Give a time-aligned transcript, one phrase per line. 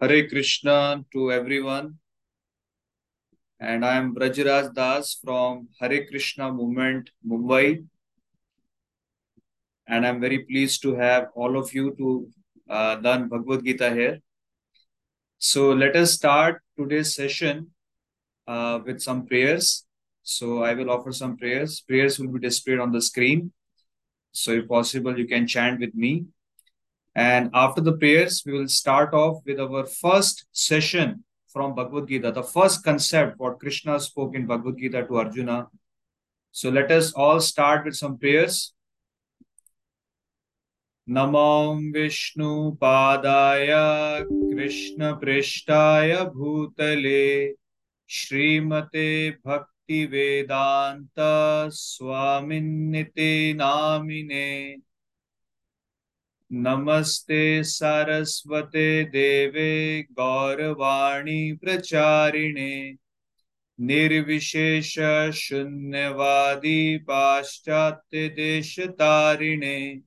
[0.00, 1.98] Hare Krishna to everyone.
[3.58, 7.86] And I am Vrajraj Das from Hare Krishna Movement, Mumbai.
[9.88, 12.28] And I'm very pleased to have all of you to
[12.68, 14.20] uh, learn Bhagavad Gita here.
[15.38, 17.70] So let us start today's session
[18.46, 19.86] uh, with some prayers.
[20.22, 21.80] So I will offer some prayers.
[21.80, 23.52] Prayers will be displayed on the screen.
[24.32, 26.26] So if possible, you can chant with me.
[27.16, 32.30] And after the prayers, we will start off with our first session from Bhagavad Gita,
[32.30, 35.68] the first concept what Krishna spoke in Bhagavad Gita to Arjuna.
[36.52, 38.74] So let us all start with some prayers.
[41.08, 47.52] Namam Vishnu Padaya Krishna Prishtaya Bhutale
[48.06, 54.82] Srimate Bhakti Vedanta Swaminite Namine
[56.52, 62.96] नमस्ते सारस्वते देवे गौरवाणी प्रचारिणे,
[63.78, 64.98] निर्विशेष
[65.34, 70.00] शून्यवादी पाश्चात्य देश तारिणे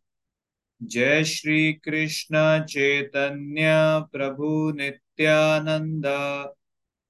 [0.81, 3.71] जय श्री कृष्ण चैतन्य
[4.11, 6.07] प्रभु नित्यानंद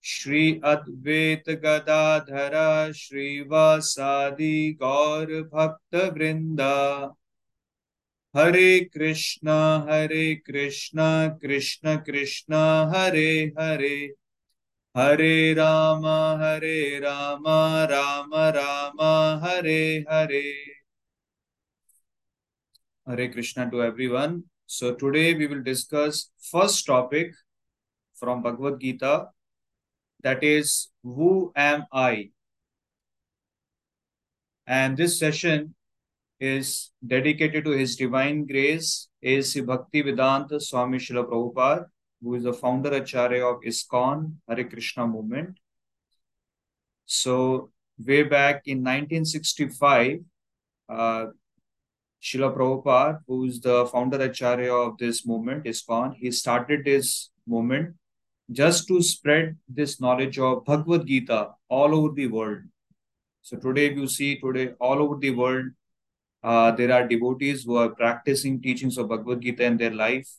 [0.03, 7.15] श्री अद्वैत गदाधर, श्रीवासादि गौर भक्त वृंदा
[8.35, 12.55] हरे कृष्णा हरे कृष्णा कृष्ण कृष्ण
[12.93, 13.95] हरे Hare
[14.97, 16.05] Hare Ram
[16.41, 17.47] Hare Ram
[17.91, 19.01] Ram Ram
[19.45, 20.43] Hare Hare
[23.07, 27.33] Hare Krishna to everyone so today we will discuss first topic
[28.13, 29.15] from bhagavad gita
[30.23, 32.29] that is who am i
[34.67, 35.73] and this session
[36.39, 39.61] is dedicated to His Divine Grace A.C.
[39.61, 41.85] Bhakti Vedanta Swami Srila Prabhupada,
[42.21, 45.57] who is the founder Acharya of ISKCON Hare Krishna movement.
[47.05, 50.19] So, way back in 1965,
[50.87, 51.25] uh,
[52.21, 57.95] Srila Prabhupada, who is the founder Acharya of this movement, ISKCON, he started this movement
[58.51, 62.59] just to spread this knowledge of Bhagavad Gita all over the world.
[63.41, 65.71] So today you see today all over the world
[66.43, 70.29] uh, there are devotees who are practicing teachings of Bhagavad Gita in their life.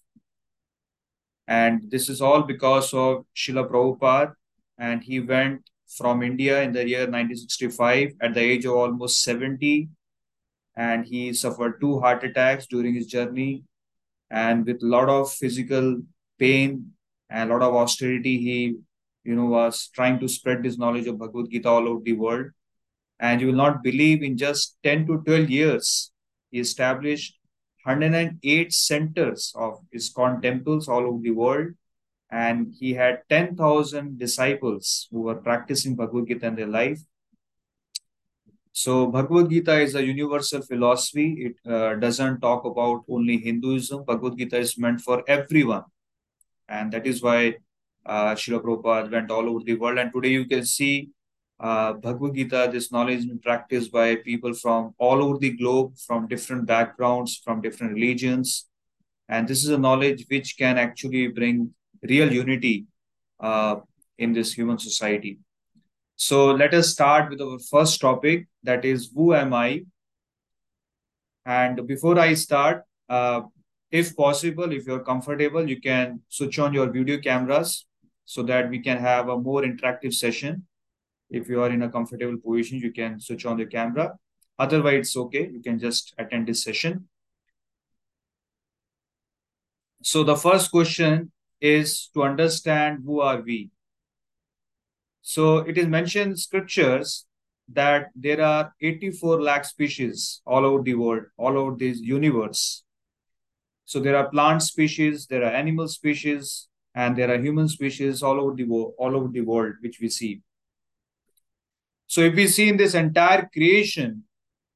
[1.46, 4.34] And this is all because of Srila Prabhupada.
[4.78, 9.88] And he went from India in the year 1965 at the age of almost 70.
[10.76, 13.64] And he suffered two heart attacks during his journey.
[14.30, 16.00] And with a lot of physical
[16.38, 16.92] pain
[17.28, 18.76] and a lot of austerity, he
[19.24, 22.46] you know was trying to spread this knowledge of Bhagavad Gita all over the world
[23.20, 26.10] and you will not believe in just 10 to 12 years,
[26.50, 27.38] he established
[27.84, 31.68] 108 centers of ISKCON temples all over the world.
[32.32, 37.00] And he had 10,000 disciples who were practicing Bhagavad Gita in their life.
[38.72, 41.50] So, Bhagavad Gita is a universal philosophy.
[41.50, 44.04] It uh, doesn't talk about only Hinduism.
[44.04, 45.82] Bhagavad Gita is meant for everyone.
[46.68, 47.56] And that is why
[48.06, 49.98] uh, Srila Prabhupada went all over the world.
[49.98, 51.10] And today you can see
[51.60, 56.26] uh, Bhagavad Gita, this knowledge is practiced by people from all over the globe, from
[56.26, 58.66] different backgrounds, from different religions.
[59.28, 62.86] And this is a knowledge which can actually bring real unity
[63.38, 63.76] uh,
[64.18, 65.38] in this human society.
[66.16, 69.84] So let us start with our first topic that is, Who am I?
[71.44, 73.42] And before I start, uh,
[73.90, 77.86] if possible, if you're comfortable, you can switch on your video cameras
[78.24, 80.64] so that we can have a more interactive session
[81.30, 84.18] if you are in a comfortable position, you can switch on the camera.
[84.58, 85.48] Otherwise, it's okay.
[85.52, 87.08] You can just attend this session.
[90.02, 91.30] So the first question
[91.60, 93.70] is to understand who are we.
[95.22, 97.26] So it is mentioned in scriptures
[97.72, 102.82] that there are 84 lakh species all over the world, all over this universe.
[103.84, 108.40] So there are plant species, there are animal species, and there are human species all
[108.40, 110.42] over the world, all over the world, which we see.
[112.10, 114.24] So if we see in this entire creation,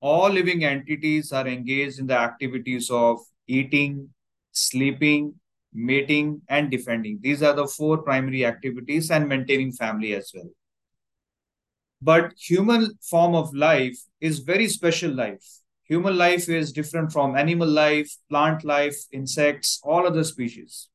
[0.00, 4.10] all living entities are engaged in the activities of eating,
[4.52, 5.34] sleeping,
[5.72, 7.19] mating, and defending.
[7.20, 10.48] These are the four primary activities and maintaining family as well.
[12.00, 15.44] But human form of life is very special life.
[15.88, 20.88] Human life is different from animal life, plant life, insects, all other species.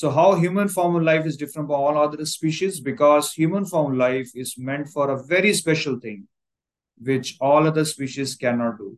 [0.00, 2.80] So how human form of life is different from all other species?
[2.80, 6.26] Because human form of life is meant for a very special thing,
[7.10, 8.96] which all other species cannot do.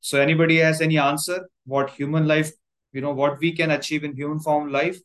[0.00, 1.48] So anybody has any answer?
[1.66, 2.50] What human life,
[2.92, 4.98] you know, what we can achieve in human form life?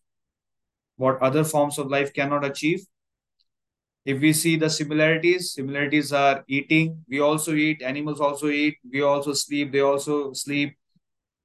[0.96, 2.86] what other forms of life cannot achieve.
[4.06, 7.04] If we see the similarities, similarities are eating.
[7.08, 8.78] We also eat, animals also eat.
[8.92, 10.78] We also sleep, they also sleep.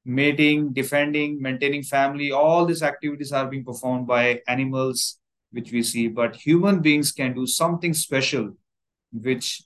[0.08, 5.18] Mating, defending, maintaining family, all these activities are being performed by animals,
[5.52, 6.08] which we see.
[6.08, 8.56] But human beings can do something special,
[9.12, 9.62] which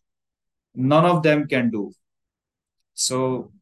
[0.74, 1.92] none of them can do.
[2.94, 3.52] So,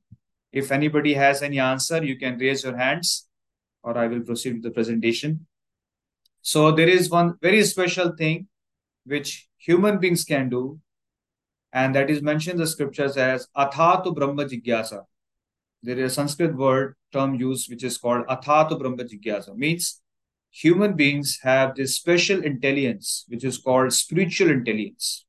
[0.52, 3.28] if anybody has any answer, you can raise your hands
[3.82, 5.46] or I will proceed with the presentation.
[6.42, 8.48] So there is one very special thing
[9.04, 10.80] which human beings can do,
[11.72, 15.04] and that is mentioned in the scriptures as Athatu Brahma Jigyasa.
[15.82, 20.00] There is a Sanskrit word term used which is called Athatu Brahma Jigyasa, means
[20.50, 25.24] human beings have this special intelligence which is called spiritual intelligence,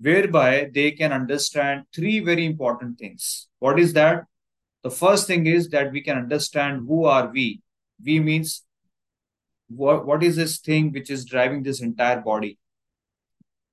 [0.00, 3.48] whereby they can understand three very important things.
[3.58, 4.24] What is that?
[4.82, 7.60] The first thing is that we can understand who are we.
[8.02, 8.64] We means
[9.68, 12.58] what, what is this thing which is driving this entire body?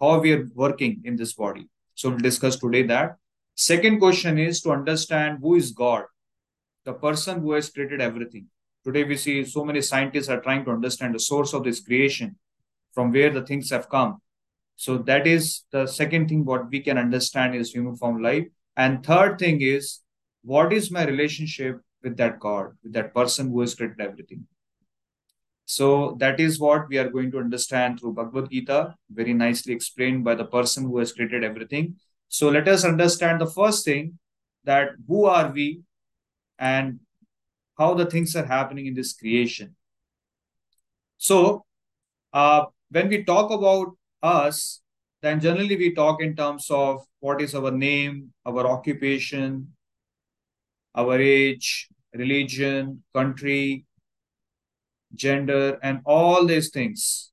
[0.01, 1.69] How we are working in this body.
[1.93, 3.15] So we'll discuss today that.
[3.55, 6.03] Second question is to understand who is God,
[6.83, 8.47] the person who has created everything.
[8.83, 12.35] Today we see so many scientists are trying to understand the source of this creation,
[12.93, 14.21] from where the things have come.
[14.75, 18.45] So that is the second thing what we can understand is human form life.
[18.75, 20.01] And third thing is
[20.43, 24.45] what is my relationship with that God, with that person who has created everything.
[25.65, 30.23] So that is what we are going to understand through Bhagavad Gita, very nicely explained
[30.25, 31.95] by the person who has created everything.
[32.27, 34.19] So let us understand the first thing
[34.63, 35.81] that who are we
[36.59, 36.99] and
[37.77, 39.75] how the things are happening in this creation.
[41.17, 41.65] So
[42.33, 44.81] uh, when we talk about us,
[45.21, 49.73] then generally we talk in terms of what is our name, our occupation,
[50.93, 53.85] our age, religion, country,
[55.13, 57.31] gender, and all these things.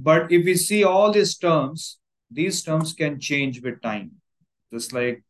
[0.00, 1.98] But if we see all these terms,
[2.30, 4.12] these terms can change with time.
[4.72, 5.22] Just like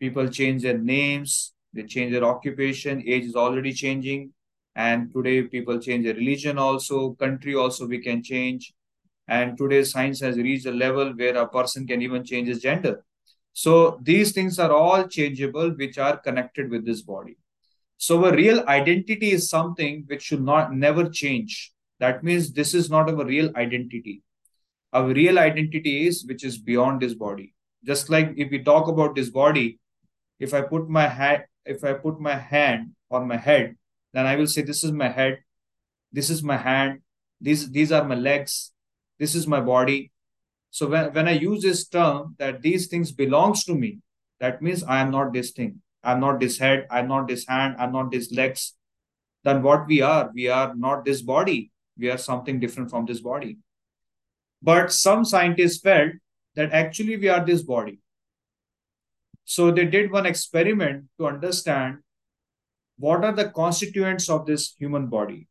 [0.00, 4.32] people change their names, they change their occupation, age is already changing.
[4.74, 8.72] And today people change their religion also, country also we can change.
[9.28, 13.04] And today science has reached a level where a person can even change his gender.
[13.52, 17.36] So these things are all changeable, which are connected with this body.
[17.98, 21.72] So a real identity is something which should not never change.
[22.00, 24.22] That means this is not our real identity.
[24.92, 27.54] Our real identity is which is beyond this body.
[27.84, 29.78] Just like if we talk about this body,
[30.38, 33.76] if I put my hand, if I put my hand on my head,
[34.12, 35.38] then I will say this is my head,
[36.12, 37.00] this is my hand,
[37.40, 38.72] these these are my legs,
[39.18, 40.12] this is my body,
[40.72, 43.98] so when, when I use this term that these things belongs to me,
[44.40, 45.82] that means I am not this thing.
[46.02, 46.86] I'm not this head.
[46.90, 47.76] I'm not this hand.
[47.78, 48.74] I'm not this legs.
[49.44, 51.70] Then what we are, we are not this body.
[51.98, 53.58] We are something different from this body.
[54.62, 56.12] But some scientists felt
[56.54, 57.98] that actually we are this body.
[59.44, 61.98] So they did one experiment to understand
[62.98, 65.48] what are the constituents of this human body.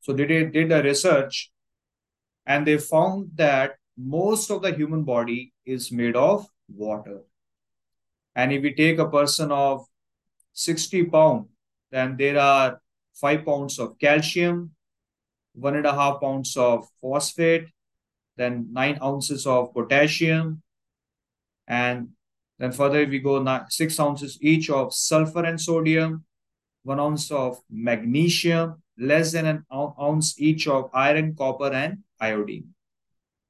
[0.00, 1.50] So they did, did a research
[2.46, 7.20] and they found that most of the human body is made of water.
[8.34, 9.84] And if we take a person of
[10.52, 11.46] 60 pound,
[11.90, 12.80] then there are
[13.14, 14.70] five pounds of calcium,
[15.54, 17.68] one and a half pounds of phosphate,
[18.40, 20.62] then nine ounces of potassium,
[21.68, 22.08] and
[22.58, 26.24] then further we go nine, six ounces each of sulfur and sodium,
[26.82, 32.74] one ounce of magnesium, less than an ounce each of iron, copper, and iodine.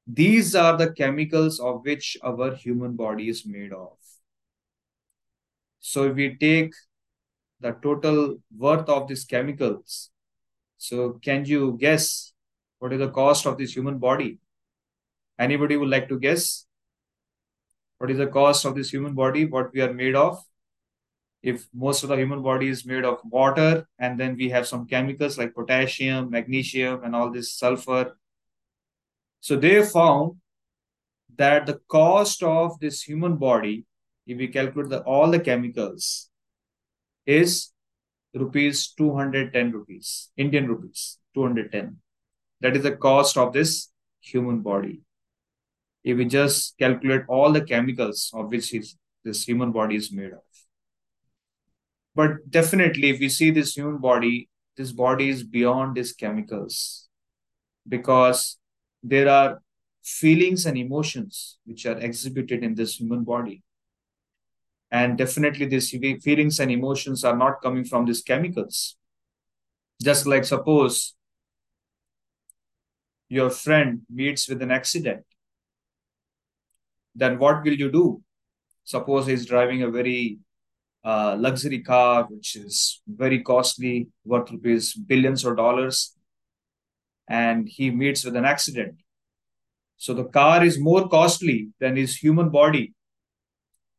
[0.05, 3.97] These are the chemicals of which our human body is made of.
[5.79, 6.73] So if we take
[7.59, 10.09] the total worth of these chemicals,
[10.77, 12.33] so can you guess
[12.79, 14.39] what is the cost of this human body?
[15.41, 16.67] Anybody would like to guess?
[17.97, 19.45] What is the cost of this human body?
[19.45, 20.39] What we are made of?
[21.41, 24.85] If most of the human body is made of water, and then we have some
[24.85, 28.15] chemicals like potassium, magnesium, and all this sulfur,
[29.39, 30.35] so they found
[31.35, 33.85] that the cost of this human body,
[34.27, 36.29] if we calculate the, all the chemicals,
[37.25, 37.71] is
[38.35, 41.97] rupees 210 rupees, Indian rupees, 210.
[42.59, 45.01] That is the cost of this human body.
[46.03, 50.33] If we just calculate all the chemicals of which is, this human body is made
[50.33, 50.39] of.
[52.15, 57.07] But definitely, if we see this human body, this body is beyond these chemicals
[57.87, 58.57] because
[59.03, 59.61] there are
[60.03, 63.63] feelings and emotions which are exhibited in this human body.
[64.89, 68.97] And definitely, these feelings and emotions are not coming from these chemicals.
[70.03, 71.15] Just like, suppose
[73.29, 75.23] your friend meets with an accident,
[77.15, 78.21] then what will you do?
[78.83, 80.39] Suppose he's driving a very
[81.03, 86.15] uh, luxury car, which is very costly, worth rupees billions or dollars,
[87.27, 88.95] and he meets with an accident.
[89.97, 92.93] So the car is more costly than his human body.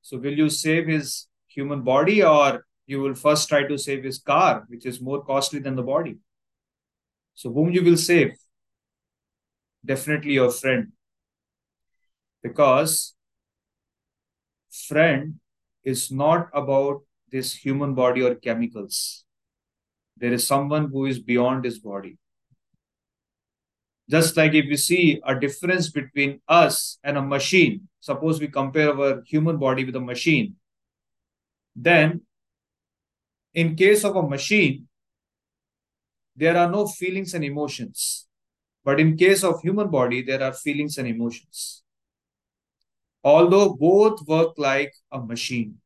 [0.02, 4.18] So will you save his human body or you will first try to save his
[4.18, 6.16] car, which is more costly than the body?
[7.34, 8.32] So whom you will save?
[9.84, 10.92] Definitely your friend.
[12.42, 13.14] Because
[14.70, 15.34] friend
[15.84, 19.24] is not about this human body or chemicals.
[20.16, 22.18] There is someone who is beyond his body.
[24.10, 28.94] Just like if you see a difference between us and a machine, suppose we compare
[28.94, 30.56] our human body with a machine,
[31.74, 32.20] then
[33.54, 34.88] in case of a machine,
[36.36, 38.26] there are no feelings and emotions.
[38.84, 41.82] But in case of human body, there are feelings and emotions.
[43.24, 45.78] Although both work like a machine,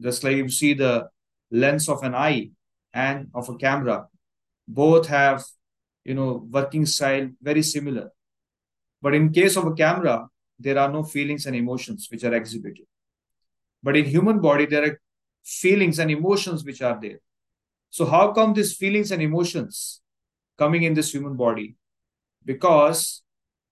[0.00, 1.08] just like you see the
[1.50, 2.50] lens of an eye
[2.92, 4.06] and of a camera,
[4.66, 5.44] both have
[6.04, 8.10] you know working style very similar.
[9.02, 10.28] But in case of a camera,
[10.58, 12.86] there are no feelings and emotions which are exhibited.
[13.82, 15.00] But in human body, there are
[15.44, 17.20] feelings and emotions which are there.
[17.90, 20.00] So how come these feelings and emotions
[20.58, 21.76] coming in this human body?
[22.44, 23.22] Because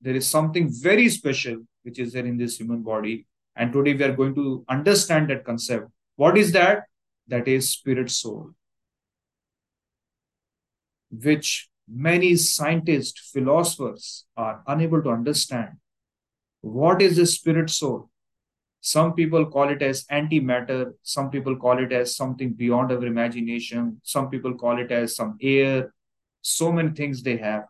[0.00, 3.26] there is something very special which is there in this human body.
[3.54, 5.88] And today we are going to understand that concept.
[6.16, 6.82] What is that?
[7.28, 8.50] That is spirit soul,
[11.10, 15.70] which many scientists, philosophers are unable to understand.
[16.60, 18.10] What is the spirit soul?
[18.80, 20.92] Some people call it as antimatter.
[21.02, 24.00] Some people call it as something beyond our imagination.
[24.04, 25.92] Some people call it as some air.
[26.42, 27.64] So many things they have.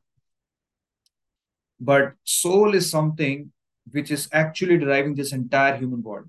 [1.81, 3.53] But soul is something
[3.91, 6.27] which is actually driving this entire human body,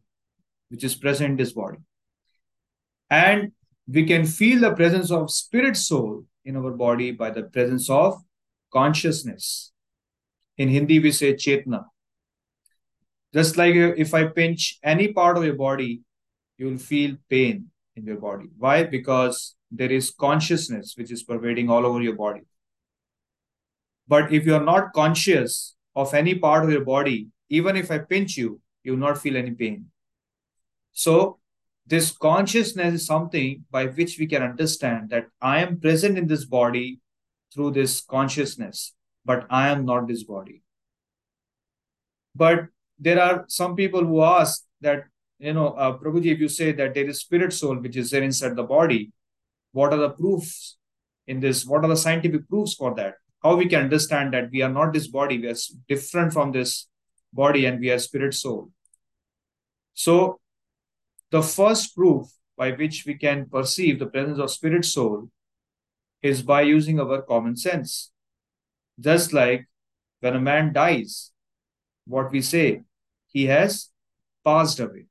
[0.70, 1.78] which is present in this body.
[3.10, 3.52] And
[3.88, 8.22] we can feel the presence of spirit soul in our body by the presence of
[8.72, 9.72] consciousness.
[10.58, 11.86] In Hindi, we say Chetna.
[13.34, 16.02] Just like if I pinch any part of your body,
[16.58, 18.46] you will feel pain in your body.
[18.58, 18.84] Why?
[18.84, 22.42] Because there is consciousness which is pervading all over your body.
[24.08, 28.00] But if you are not conscious of any part of your body, even if I
[28.00, 29.88] pinch you, you will not feel any pain.
[30.92, 31.39] So,
[31.86, 36.44] this consciousness is something by which we can understand that I am present in this
[36.44, 37.00] body
[37.54, 40.63] through this consciousness, but I am not this body.
[42.36, 42.68] But
[43.00, 45.06] there are some people who ask that,
[45.39, 48.24] you know, uh, Prabhuji, if you say that there is spirit soul which is there
[48.24, 49.12] inside the body,
[49.72, 50.77] what are the proofs
[51.25, 51.66] in this?
[51.66, 53.16] What are the scientific proofs for that?
[53.44, 55.56] How we can understand that we are not this body, we are
[55.88, 56.88] different from this
[57.34, 58.72] body and we are spirit soul.
[59.94, 60.40] So,
[61.32, 65.30] the first proof by which we can perceive the presence of spirit soul
[66.22, 68.12] is by using our common sense.
[69.00, 69.68] Just like
[70.22, 71.32] when a man dies,
[72.06, 72.82] what we say,
[73.28, 73.90] he has
[74.44, 75.06] passed away.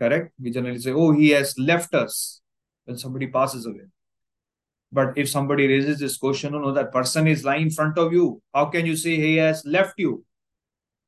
[0.00, 0.32] Correct?
[0.40, 2.40] We generally say, oh, he has left us
[2.84, 3.86] when somebody passes away.
[4.94, 8.12] But if somebody raises this question, no, no, that person is lying in front of
[8.12, 8.40] you.
[8.54, 10.24] How can you say he has left you?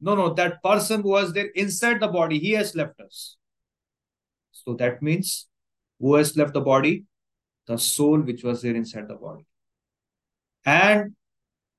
[0.00, 3.36] No, no, that person was there inside the body, he has left us.
[4.50, 5.46] So that means
[6.00, 7.04] who has left the body?
[7.68, 9.46] The soul which was there inside the body.
[10.64, 11.14] And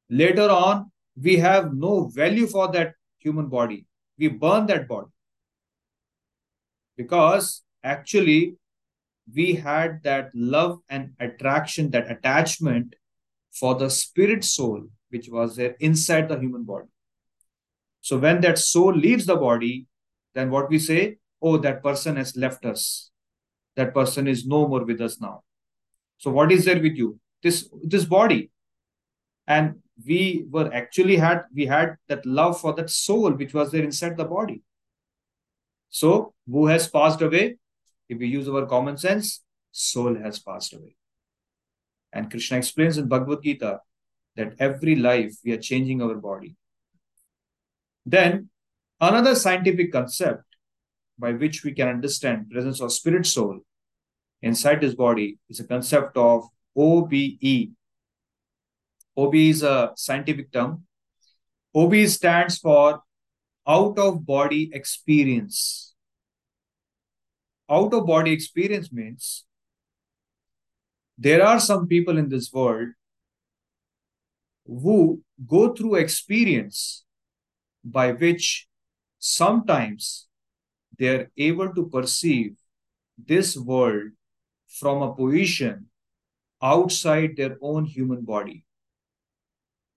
[0.10, 3.86] later on, we have no value for that human body.
[4.18, 5.12] We burn that body.
[6.96, 8.56] Because actually,
[9.34, 12.96] we had that love and attraction, that attachment
[13.52, 16.88] for the spirit soul, which was there inside the human body.
[18.02, 19.88] So when that soul leaves the body,
[20.34, 23.12] then what we say, oh, that person has left us.
[23.76, 25.44] That person is no more with us now.
[26.18, 27.20] So what is there with you?
[27.44, 28.50] This this body.
[29.48, 33.84] And we were actually had we had that love for that soul which was there
[33.84, 34.62] inside the body.
[35.90, 37.58] So who has passed away?
[38.10, 40.96] If we use our common sense, soul has passed away.
[42.14, 43.80] And Krishna explains in Bhagavad Gita
[44.36, 46.56] that every life we are changing our body.
[48.06, 48.50] Then
[49.02, 50.44] another scientific concept
[51.20, 53.60] by which we can understand presence of spirit soul
[54.42, 56.46] inside this body is a concept of
[56.76, 57.72] OBE.
[59.18, 60.84] OBE is a scientific term.
[61.74, 63.02] OBE stands for
[63.68, 65.87] out of body experience.
[67.70, 69.46] Out of body experience means
[71.18, 72.90] there are some people in this world
[74.66, 77.04] who go through experience
[77.84, 78.68] by which
[79.20, 80.28] sometimes
[80.98, 82.56] they're able to perceive
[83.18, 84.12] this world
[84.68, 85.88] from a position
[86.62, 88.66] outside their own human body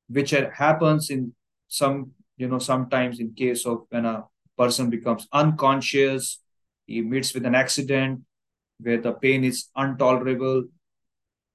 [0.08, 1.32] which happens in
[1.68, 4.24] some you know sometimes in case of when a
[4.56, 6.40] person becomes unconscious
[6.90, 8.22] he meets with an accident
[8.80, 10.64] where the pain is intolerable.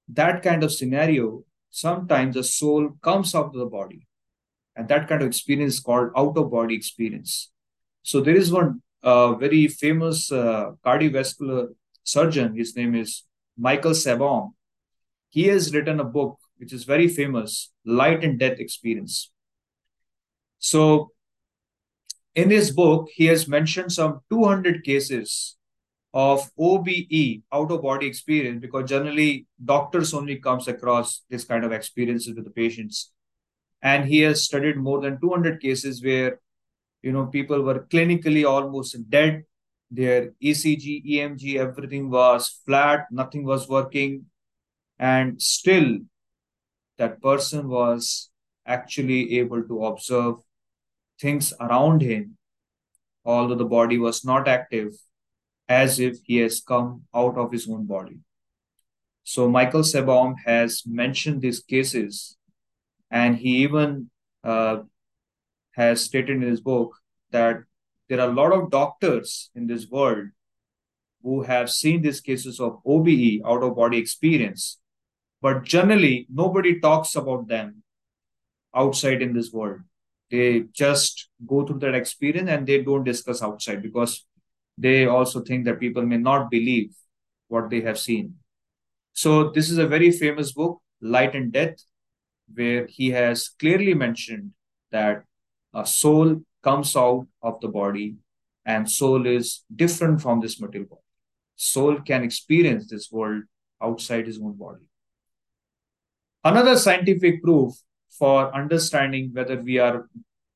[0.08, 4.06] That kind of scenario sometimes the soul comes out of the body.
[4.76, 7.50] And that kind of experience is called out of body experience.
[8.02, 11.68] So there is one uh, very famous uh, cardiovascular
[12.02, 12.56] surgeon.
[12.56, 13.22] His name is
[13.58, 14.52] michael sabom
[15.30, 19.30] he has written a book which is very famous light and death experience.
[20.58, 21.12] So
[22.36, 25.56] in his book he has mentioned some 200 cases
[26.14, 31.72] of OBE, out of body experience, because generally doctors only comes across this kind of
[31.72, 33.12] experiences with the patients.
[33.82, 36.40] And he has studied more than 200 cases where,
[37.02, 39.44] you know, people were clinically almost dead.
[39.90, 44.26] Their ECG, EMG, everything was flat, nothing was working.
[44.98, 45.98] And still,
[46.96, 48.30] that person was
[48.66, 50.36] actually able to observe
[51.20, 52.36] things around him,
[53.24, 54.92] although the body was not active
[55.68, 58.18] as if he has come out of his own body.
[59.24, 62.36] So Michael Sabom has mentioned these cases,
[63.10, 64.10] and he even
[64.44, 64.82] uh,
[65.72, 66.94] has stated in his book
[67.30, 67.64] that
[68.08, 70.28] there are a lot of doctors in this world
[71.22, 74.78] who have seen these cases of OBE, out of body experience,
[75.42, 77.82] but generally nobody talks about them
[78.74, 79.80] outside in this world.
[80.30, 84.24] They just go through that experience and they don't discuss outside because
[84.76, 86.94] they also think that people may not believe
[87.48, 88.34] what they have seen.
[89.12, 91.76] So, this is a very famous book, Light and Death,
[92.52, 94.52] where he has clearly mentioned
[94.90, 95.24] that
[95.72, 98.16] a soul comes out of the body
[98.64, 101.02] and soul is different from this material body.
[101.54, 103.44] Soul can experience this world
[103.80, 104.86] outside his own body.
[106.44, 107.72] Another scientific proof
[108.18, 110.08] for understanding whether we are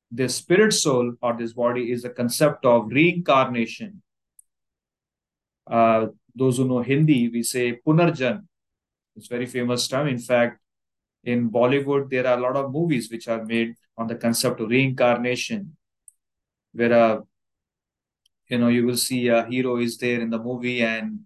[0.09, 4.01] this spirit soul or this body is the concept of reincarnation
[5.71, 8.45] uh, those who know Hindi, we say Punarjan.
[9.15, 10.07] It's very famous term.
[10.07, 10.59] In fact,
[11.23, 14.69] in Bollywood, there are a lot of movies which are made on the concept of
[14.69, 15.75] reincarnation,
[16.73, 17.19] where uh,
[18.47, 21.19] you know you will see a hero is there in the movie and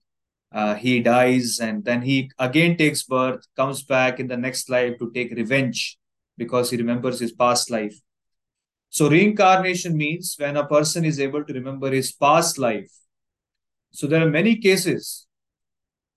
[0.52, 4.98] uh, he dies and then he again takes birth, comes back in the next life
[5.00, 5.98] to take revenge
[6.38, 7.96] because he remembers his past life.
[8.90, 12.92] So reincarnation means when a person is able to remember his past life
[13.96, 15.26] so there are many cases.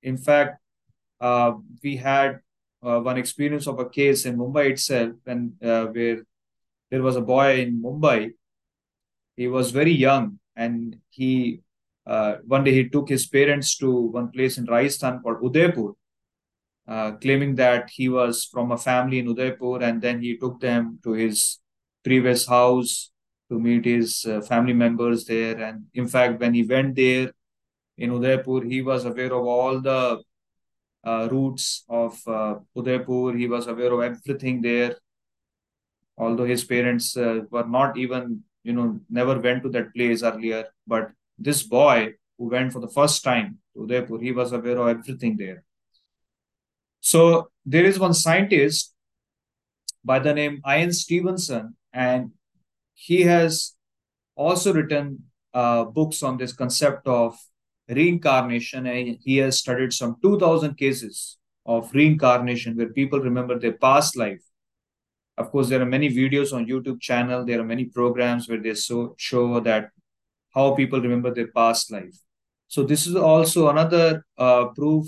[0.02, 0.60] In fact,
[1.20, 1.52] uh,
[1.82, 2.40] we had
[2.82, 6.24] uh, one experience of a case in Mumbai itself, when uh, where
[6.90, 8.32] there was a boy in Mumbai.
[9.36, 11.60] He was very young, and he
[12.04, 15.92] uh, one day he took his parents to one place in Rajasthan called Udaipur,
[16.88, 20.98] uh, claiming that he was from a family in Udaipur, and then he took them
[21.04, 21.58] to his
[22.02, 23.10] previous house
[23.50, 25.56] to meet his uh, family members there.
[25.56, 27.32] And in fact, when he went there,
[27.98, 28.64] in Udaipur.
[28.64, 30.22] He was aware of all the
[31.04, 33.36] uh, routes of uh, Udaipur.
[33.36, 34.96] He was aware of everything there.
[36.16, 40.66] Although his parents uh, were not even, you know, never went to that place earlier.
[40.86, 44.88] But this boy who went for the first time to Udaipur, he was aware of
[44.88, 45.64] everything there.
[47.00, 48.94] So there is one scientist
[50.04, 52.32] by the name Ian Stevenson, and
[52.94, 53.74] he has
[54.36, 57.36] also written uh, books on this concept of
[57.88, 64.16] reincarnation and he has studied some 2000 cases of reincarnation where people remember their past
[64.16, 64.42] life.
[65.36, 68.74] Of course there are many videos on youtube channel there are many programs where they
[68.74, 69.90] so, show that
[70.54, 72.16] how people remember their past life.
[72.66, 75.06] So this is also another uh, proof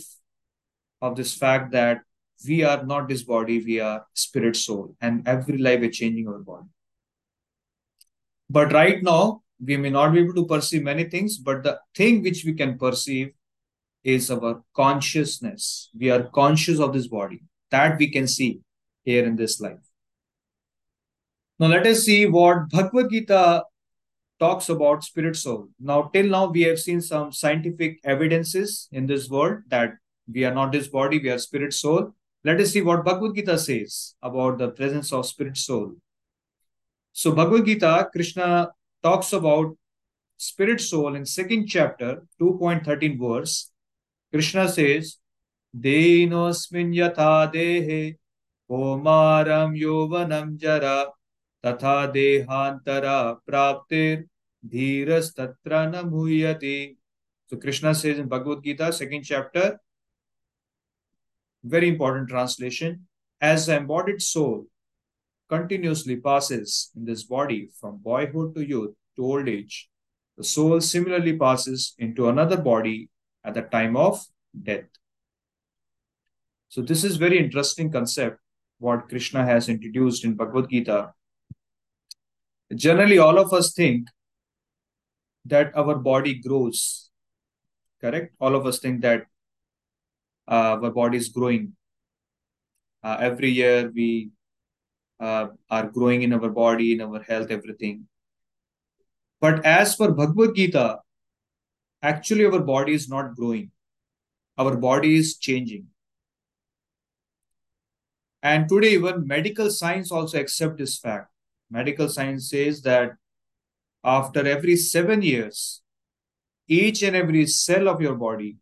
[1.01, 2.03] of this fact that
[2.47, 6.39] we are not this body we are spirit soul and every life is changing our
[6.39, 6.69] body
[8.49, 12.23] but right now we may not be able to perceive many things, but the thing
[12.23, 13.33] which we can perceive
[14.03, 15.91] is our consciousness.
[15.99, 18.61] We are conscious of this body that we can see
[19.05, 19.79] here in this life.
[21.59, 23.65] Now, let us see what Bhagavad Gita
[24.39, 25.69] talks about spirit soul.
[25.79, 29.93] Now, till now, we have seen some scientific evidences in this world that
[30.33, 32.14] we are not this body, we are spirit soul.
[32.45, 35.97] Let us see what Bhagavad Gita says about the presence of spirit soul.
[37.12, 38.71] So, Bhagavad Gita, Krishna
[39.03, 39.77] talks about
[40.37, 43.71] spirit soul in second chapter 2.13 verse
[44.33, 45.19] krishna says
[45.79, 48.16] denosmin yatha dehe
[48.71, 51.07] Komaram Yovanam Jara
[51.64, 54.27] Tatha Dehantara Praptir
[54.64, 56.97] Tatra Namuyati.
[57.49, 59.81] So Krishna says in Bhagavad Gita, second chapter,
[61.64, 63.07] very important translation,
[63.40, 64.66] as the embodied soul
[65.49, 69.88] continuously passes in this body from boyhood to youth to old age,
[70.37, 73.11] the soul similarly passes into another body
[73.44, 74.25] at the time of
[74.62, 74.85] death.
[76.68, 78.38] So this is very interesting concept
[78.79, 81.12] what Krishna has introduced in Bhagavad Gita.
[82.75, 84.09] Generally, all of us think
[85.44, 87.11] that our body grows.
[88.01, 88.35] Correct?
[88.40, 89.27] All of us think that
[90.51, 91.73] uh, our body is growing.
[93.03, 94.31] Uh, every year we
[95.21, 98.07] uh, are growing in our body, in our health, everything.
[99.41, 100.99] But as for Bhagavad Gita,
[102.03, 103.71] actually our body is not growing.
[104.59, 105.87] Our body is changing.
[108.43, 111.31] And today, even medical science also accept this fact.
[111.71, 113.13] Medical science says that
[114.03, 115.83] after every seven years,
[116.67, 118.57] each and every cell of your body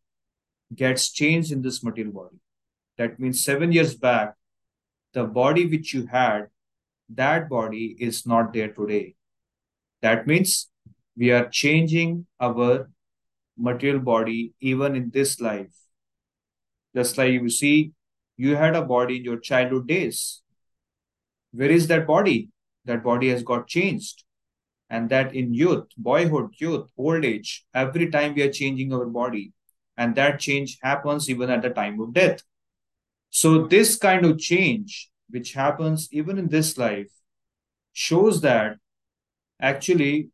[0.75, 2.37] gets changed in this material body.
[2.97, 4.35] That means seven years back,
[5.13, 6.49] the body which you had,
[7.11, 9.15] that body is not there today.
[10.03, 10.69] That means
[11.17, 12.91] we are changing our
[13.57, 15.75] material body even in this life.
[16.95, 17.93] Just like you see,
[18.37, 20.43] you had a body in your childhood days.
[21.53, 22.51] Where is that body?
[22.85, 24.25] That body has got changed.
[24.91, 29.53] And that in youth, boyhood, youth, old age, every time we are changing our body.
[29.99, 32.43] And that change happens even at the time of death.
[33.29, 37.11] So, this kind of change, which happens even in this life,
[37.93, 38.77] shows that
[39.61, 40.31] actually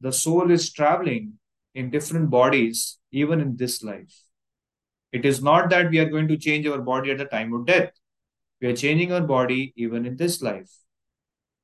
[0.00, 1.34] the soul is traveling
[1.74, 4.24] in different bodies even in this life.
[5.12, 7.66] It is not that we are going to change our body at the time of
[7.66, 7.92] death.
[8.60, 10.70] We are changing our body even in this life.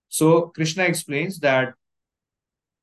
[0.08, 1.74] So Krishna explains that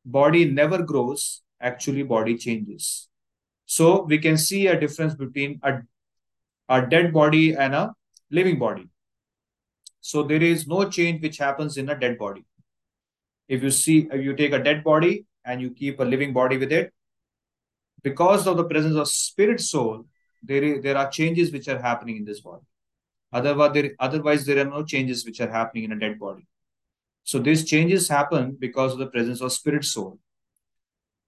[0.06, 3.08] body never grows, actually body changes.
[3.68, 5.80] So we can see a difference between a,
[6.70, 7.94] a dead body and a
[8.32, 8.88] living body.
[10.00, 12.46] So there is no change which happens in a dead body.
[13.50, 16.58] If you see, if you take a dead body and you keep a living body
[16.58, 16.94] with it,
[18.04, 20.06] because of the presence of spirit soul,
[20.42, 22.64] there, is, there are changes which are happening in this body.
[23.34, 26.48] Otherwise there, otherwise, there are no changes which are happening in a dead body.
[27.26, 30.20] So these changes happen because of the presence of spirit soul.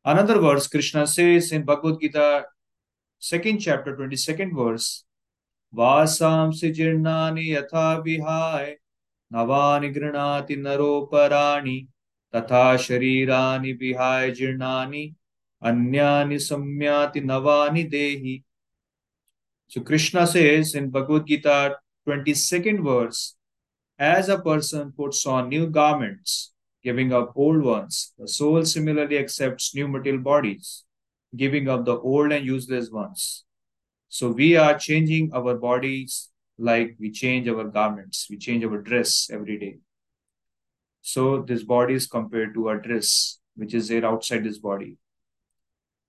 [0.10, 2.46] Another verse, Krishna says in Bhagavad Gita,
[3.20, 5.04] second chapter, 22nd verse,
[5.72, 8.78] Vasam sijirnani yatha vihai
[9.32, 11.88] navani granati naroparani
[12.36, 15.04] तथा शरीरानि विहाय जीर्णानि
[15.70, 18.44] अन्यानि सम्याति navani dehi
[19.68, 23.36] so Krishna says in Bhagavad Gita 22nd verse,
[24.00, 26.52] as a person puts on new garments,
[26.84, 30.86] giving up old ones, the soul similarly accepts new material bodies,
[31.36, 33.44] giving up the old and useless ones.
[34.08, 39.30] So we are changing our bodies like we change our garments, we change our dress
[39.32, 39.78] every day.
[41.02, 44.98] So this body is compared to a dress which is there outside this body.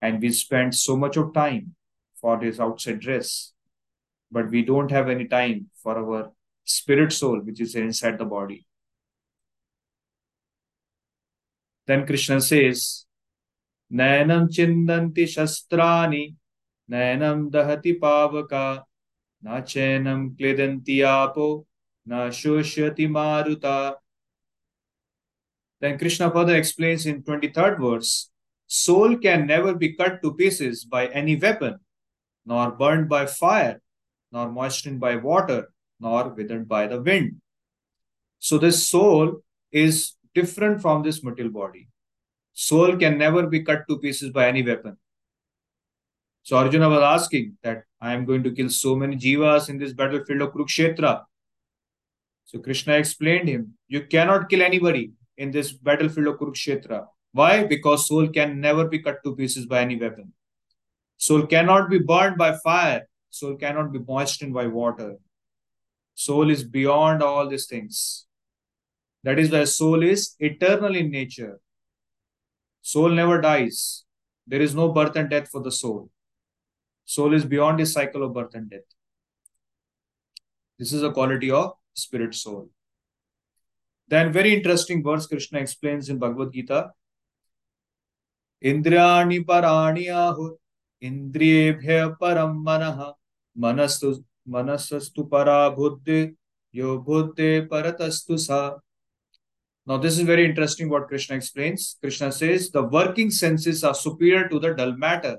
[0.01, 1.75] And we spend so much of time
[2.21, 3.53] for this outside dress,
[4.31, 6.33] but we don't have any time for our
[6.65, 8.67] spirit soul, which is inside the body.
[11.91, 13.05] Then Krishna says,
[13.93, 16.37] Nayanam chindanti shastrani,
[16.89, 18.85] Nayanam dahati pavaka,
[19.43, 21.67] Na chenam kledanti apo,
[22.07, 23.97] Na shoshyati maruta.
[25.81, 28.31] Then Krishna further explains in 23rd verse,
[28.69, 31.81] Soul can never be cut to pieces by any weapon,
[32.47, 33.83] nor burned by fire,
[34.31, 37.41] nor moistened by water, nor withered by the wind.
[38.39, 41.89] So this soul is different from this material body.
[42.53, 44.97] Soul can never be cut to pieces by any weapon.
[46.43, 49.93] So Arjuna was asking that I am going to kill so many jivas in this
[49.93, 51.25] battlefield of Kurukshetra.
[52.47, 57.07] So Krishna explained him, you cannot kill anybody in this battlefield of Kurukshetra.
[57.33, 57.65] Why?
[57.65, 60.33] Because soul can never be cut to pieces by any weapon.
[61.17, 63.07] Soul cannot be burned by fire.
[63.29, 65.17] Soul cannot be moistened by water.
[66.15, 68.27] Soul is beyond all these things.
[69.23, 71.61] That is why soul is eternal in nature.
[72.81, 74.05] Soul never dies.
[74.47, 76.11] There is no birth and death for the soul.
[77.05, 78.89] Soul is beyond the cycle of birth and death.
[80.79, 82.71] This is a quality of spirit soul.
[84.09, 86.93] Then, very interesting words Krishna explains in Bhagavad Gita.
[88.65, 90.57] Indriyani parani ahur,
[91.03, 93.15] indriyebhya param manaha,
[93.57, 96.35] manastu, manasastu para buddhi,
[96.73, 98.79] yo buddhi paratastu sa,
[99.87, 101.97] now, this is very interesting what Krishna explains.
[102.01, 105.39] Krishna says the working senses are superior to the dull matter.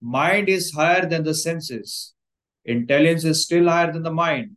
[0.00, 2.14] Mind is higher than the senses.
[2.64, 4.56] Intelligence is still higher than the mind.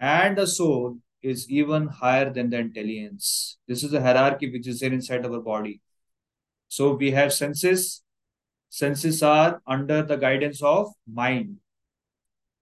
[0.00, 3.58] And the soul is even higher than the intelligence.
[3.68, 5.80] This is a hierarchy which is there inside our body.
[6.68, 8.02] So we have senses.
[8.68, 11.58] Senses are under the guidance of mind.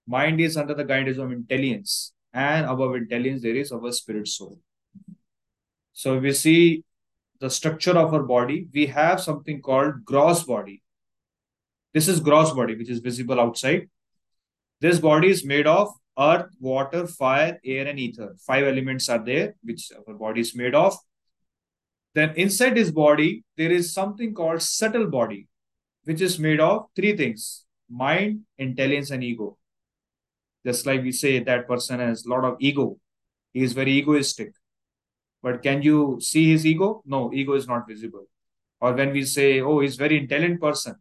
[0.07, 2.13] Mind is under the guidance of intelligence.
[2.33, 4.59] And above intelligence, there is our spirit soul.
[6.01, 6.83] So we see
[7.39, 8.67] the structure of our body.
[8.73, 10.81] We have something called gross body.
[11.93, 13.87] This is gross body, which is visible outside.
[14.79, 18.35] This body is made of earth, water, fire, air, and ether.
[18.47, 20.97] Five elements are there, which our body is made of.
[22.15, 25.47] Then inside this body, there is something called subtle body,
[26.05, 29.55] which is made of three things mind, intelligence, and ego.
[30.65, 32.97] Just like we say that person has a lot of ego,
[33.53, 34.53] he is very egoistic.
[35.43, 37.01] But can you see his ego?
[37.05, 38.25] No, ego is not visible.
[38.79, 40.95] Or when we say, oh, he's very intelligent person,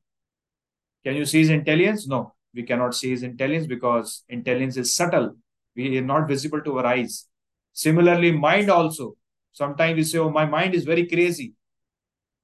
[1.04, 2.06] can you see his intelligence?
[2.06, 5.36] No, we cannot see his intelligence because intelligence is subtle.
[5.74, 7.26] We are not visible to our eyes.
[7.72, 9.16] Similarly, mind also.
[9.52, 11.54] Sometimes we say, oh, my mind is very crazy.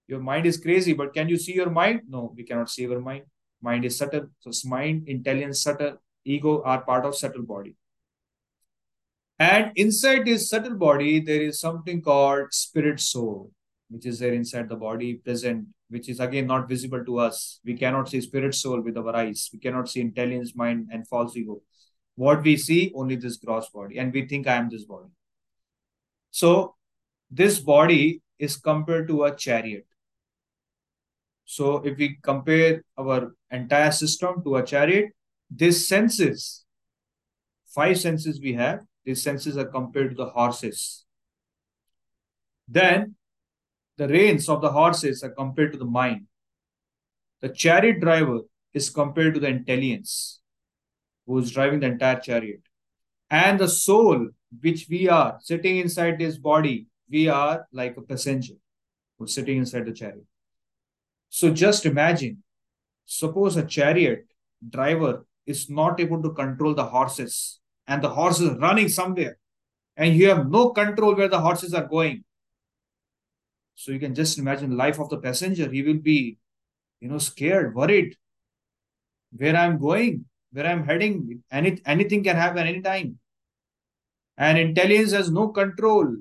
[0.09, 2.03] Your mind is crazy, but can you see your mind?
[2.09, 3.25] No, we cannot see our mind.
[3.61, 4.27] Mind is subtle.
[4.41, 7.75] So mind, intelligence, subtle, ego are part of subtle body.
[9.39, 13.51] And inside this subtle body, there is something called spirit soul,
[13.91, 17.61] which is there inside the body, present, which is again not visible to us.
[17.65, 19.51] We cannot see spirit soul with our eyes.
[19.53, 21.61] We cannot see intelligence, mind, and false ego.
[22.15, 25.11] What we see, only this gross body, and we think I am this body.
[26.31, 26.75] So,
[27.31, 29.87] this body is compared to a chariot.
[31.45, 35.11] So, if we compare our entire system to a chariot,
[35.51, 36.65] this senses,
[37.67, 41.05] five senses we have, these senses are compared to the horses.
[42.69, 43.15] Then
[43.97, 46.27] the reins of the horses are compared to the mind.
[47.41, 48.41] The chariot driver
[48.75, 50.41] is compared to the intelligence
[51.25, 52.63] who is driving the entire chariot.
[53.31, 58.55] And the soul, which we are sitting inside this body, we are like a passenger
[59.19, 60.27] who's sitting inside the chariot.
[61.29, 62.43] So just imagine,
[63.05, 64.27] suppose a chariot
[64.69, 69.39] driver is not able to control the horses and the horse is running somewhere
[69.97, 72.25] and you have no control where the horses are going.
[73.75, 75.71] So you can just imagine life of the passenger.
[75.71, 76.39] He will be
[77.01, 78.17] you know scared worried.
[79.37, 83.19] Where i'm going where i'm heading any, anything can happen anytime.
[84.39, 86.17] And intelligence has no control.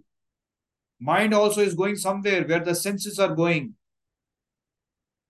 [0.99, 3.75] Mind also is going somewhere where the senses are going.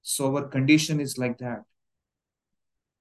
[0.02, 1.63] So our condition is like that.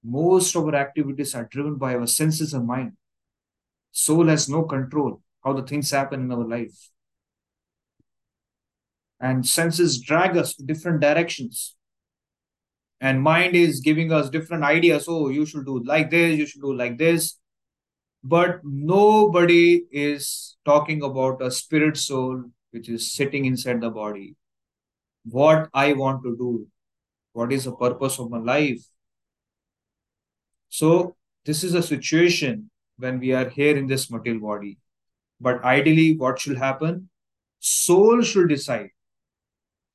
[0.02, 2.92] Most of our activities are driven by our senses and mind
[3.94, 6.90] Soul has no control how the things happen in our life.
[9.20, 11.76] And senses drag us to different directions.
[13.00, 15.04] And mind is giving us different ideas.
[15.06, 17.38] Oh, you should do like this, you should do like this.
[18.24, 24.34] But nobody is talking about a spirit soul which is sitting inside the body.
[25.24, 26.66] What I want to do,
[27.32, 28.82] what is the purpose of my life.
[30.68, 34.78] So, this is a situation when we are here in this material body.
[35.40, 37.08] But ideally, what should happen?
[37.60, 38.90] Soul should decide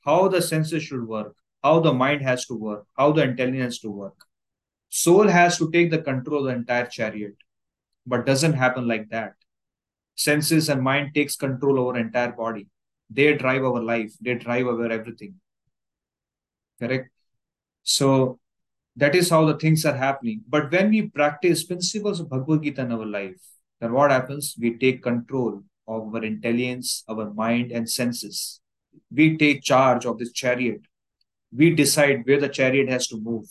[0.05, 3.89] how the senses should work, how the mind has to work, how the intelligence to
[3.89, 4.15] work.
[4.89, 7.35] Soul has to take the control of the entire chariot,
[8.05, 9.33] but doesn't happen like that.
[10.15, 12.67] Senses and mind takes control over entire body.
[13.09, 14.13] They drive our life.
[14.19, 15.35] They drive our everything.
[16.79, 17.09] Correct.
[17.83, 18.39] So
[18.95, 20.41] that is how the things are happening.
[20.47, 23.39] But when we practice principles of Bhagavad Gita in our life,
[23.80, 24.56] then what happens?
[24.60, 28.62] We take control of our intelligence, our mind, and senses.
[29.12, 30.82] We take charge of this chariot.
[31.56, 33.45] We decide where the chariot has to move.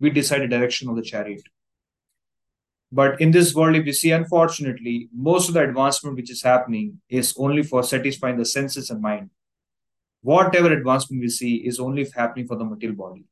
[0.00, 1.42] We decide the direction of the chariot.
[2.90, 7.00] But in this world, if you see, unfortunately, most of the advancement which is happening
[7.08, 9.30] is only for satisfying the senses and mind.
[10.22, 13.24] Whatever advancement we see is only happening for the material body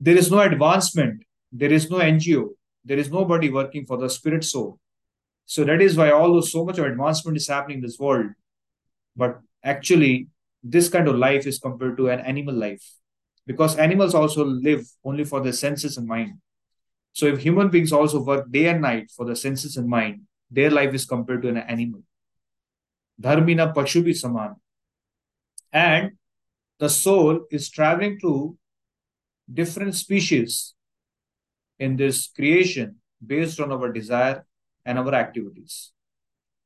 [0.00, 2.50] there is no advancement, there is no NGO,
[2.84, 4.78] there is nobody working for the spirit soul.
[5.46, 8.30] So that is why although so much of advancement is happening in this world,
[9.16, 10.28] but actually
[10.62, 12.84] this kind of life is compared to an animal life
[13.46, 16.34] because animals also live only for their senses and mind.
[17.12, 20.70] So if human beings also work day and night for the senses and mind, their
[20.70, 22.02] life is compared to an animal.
[23.20, 24.54] Dharmina Pashubi Saman.
[25.72, 26.12] And
[26.78, 28.56] the soul is traveling through
[29.52, 30.74] different species
[31.78, 34.44] in this creation based on our desire
[34.84, 35.92] and our activities.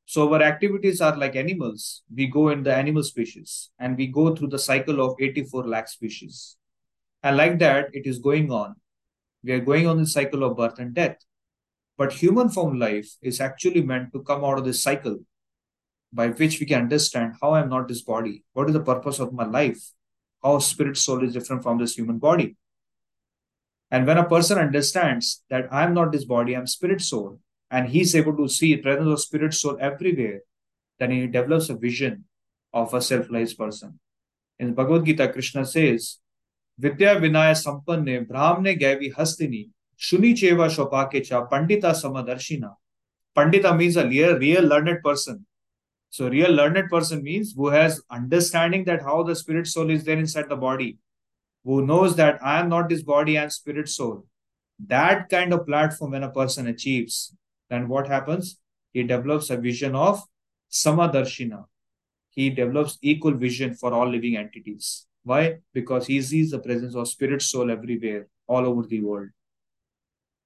[0.05, 2.03] So our activities are like animals.
[2.13, 5.87] We go in the animal species and we go through the cycle of 84 lakh
[5.87, 6.57] species.
[7.23, 8.75] And like that, it is going on.
[9.43, 11.17] We are going on the cycle of birth and death.
[11.97, 15.19] But human form life is actually meant to come out of this cycle
[16.11, 18.43] by which we can understand how I'm not this body.
[18.53, 19.91] What is the purpose of my life?
[20.43, 22.57] How spirit soul is different from this human body.
[23.93, 28.15] And when a person understands that I'm not this body, I'm spirit soul, and he's
[28.15, 30.39] able to see presence of spirit soul everywhere,
[30.97, 32.25] then he develops a vision
[32.73, 33.99] of a self-realized person.
[34.57, 36.17] In Bhagavad Gita, Krishna says,
[36.79, 42.73] Vidya Vinaya Sampanne Brahmne Gavi Hastini Shuni Cheva Shopakecha Pandita Samadarshina.
[43.37, 45.45] Pandita means a real, real learned person.
[46.09, 50.17] So real learned person means who has understanding that how the spirit soul is there
[50.17, 50.97] inside the body,
[51.63, 54.25] who knows that I am not this body, am spirit soul.
[54.85, 57.35] That kind of platform when a person achieves,
[57.69, 58.59] then what happens?
[58.91, 60.21] He develops a vision of
[60.71, 61.65] Samadarshina.
[62.29, 65.05] He develops equal vision for all living entities.
[65.23, 65.59] Why?
[65.73, 69.29] Because he sees the presence of spirit soul everywhere, all over the world.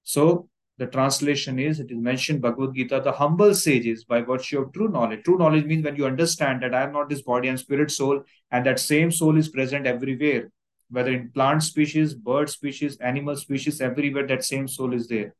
[0.04, 4.72] So the translation is it is mentioned Bhagavad Gita, the humble sages by virtue of
[4.72, 5.24] true knowledge.
[5.24, 8.22] True knowledge means when you understand that I am not this body and spirit soul,
[8.52, 10.52] and that same soul is present everywhere,
[10.90, 15.34] whether in plant species, bird species, animal species, everywhere that same soul is there.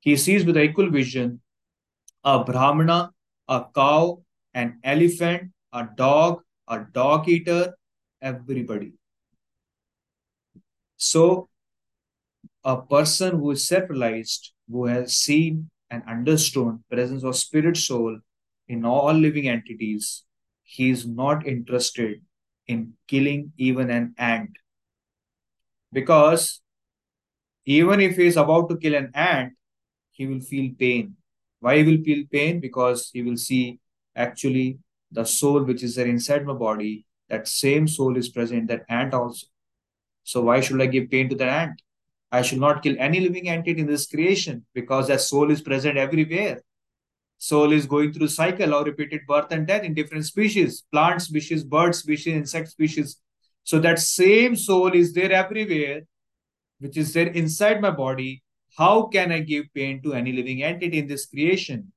[0.00, 1.40] He sees with equal vision
[2.24, 3.12] a Brahmana,
[3.48, 4.22] a cow,
[4.54, 7.74] an elephant, a dog, a dog eater,
[8.20, 8.92] everybody.
[10.96, 11.48] So,
[12.64, 18.18] a person who is self-realized, who has seen and understood presence of spirit soul
[18.68, 20.24] in all living entities,
[20.62, 22.20] he is not interested
[22.66, 24.50] in killing even an ant.
[25.92, 26.60] Because
[27.66, 29.52] even if he is about to kill an ant,
[30.12, 31.16] he will feel pain.
[31.60, 32.60] Why he will feel pain?
[32.60, 33.78] Because he will see
[34.16, 34.78] actually
[35.10, 39.14] the soul which is there inside my body, that same soul is present, that ant
[39.14, 39.46] also.
[40.24, 41.82] So why should I give pain to that ant?
[42.32, 45.98] I should not kill any living entity in this creation because that soul is present
[45.98, 46.62] everywhere.
[47.38, 51.64] Soul is going through cycle of repeated birth and death in different species, plant species,
[51.64, 53.16] bird species, insect species.
[53.64, 56.02] So that same soul is there everywhere,
[56.78, 58.42] which is there inside my body.
[58.76, 61.92] How can I give pain to any living entity in this creation?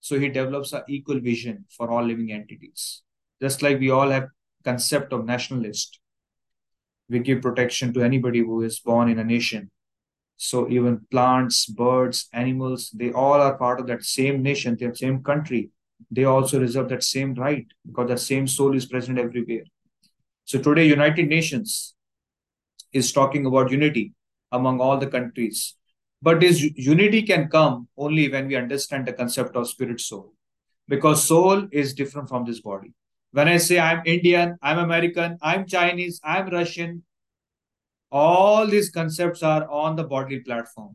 [0.00, 3.02] So he develops an equal vision for all living entities.
[3.40, 4.28] Just like we all have
[4.64, 6.00] concept of nationalist.
[7.08, 9.70] We give protection to anybody who is born in a nation.
[10.36, 15.22] So even plants, birds, animals, they all are part of that same nation, that same
[15.22, 15.70] country.
[16.10, 19.64] They also reserve that same right because that same soul is present everywhere.
[20.44, 21.94] So today, United Nations
[22.92, 24.12] is talking about unity
[24.52, 25.74] among all the countries.
[26.22, 30.32] But this unity can come only when we understand the concept of spirit soul.
[30.88, 32.92] Because soul is different from this body.
[33.32, 37.02] When I say I'm Indian, I'm American, I'm Chinese, I'm Russian,
[38.12, 40.94] all these concepts are on the bodily platform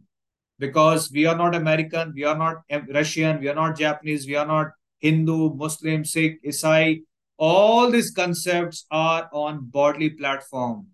[0.57, 2.61] because we are not American, we are not
[2.93, 4.67] Russian, we are not Japanese, we are not
[4.99, 7.01] Hindu, Muslim, Sikh, Isai.
[7.39, 10.87] All these concepts are on bodily platform.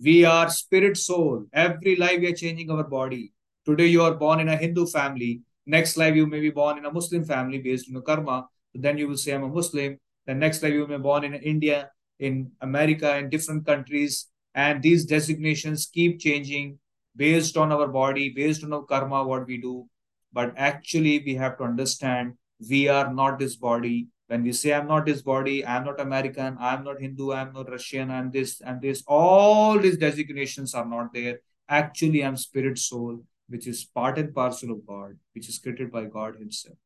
[0.00, 1.46] We are spirit soul.
[1.52, 3.32] Every life we are changing our body.
[3.66, 5.42] Today you are born in a Hindu family.
[5.66, 8.46] Next life you may be born in a Muslim family based on karma.
[8.72, 9.98] Then you will say I'm a Muslim.
[10.26, 14.82] The next life you may be born in India, in America, in different countries and
[14.82, 16.78] these designations keep changing
[17.16, 19.86] based on our body based on our karma what we do
[20.32, 22.34] but actually we have to understand
[22.70, 26.56] we are not this body when we say i'm not this body i'm not american
[26.60, 31.12] i'm not hindu i'm not russian i'm this and this all these designations are not
[31.12, 35.90] there actually i'm spirit soul which is part and parcel of god which is created
[35.92, 36.76] by god himself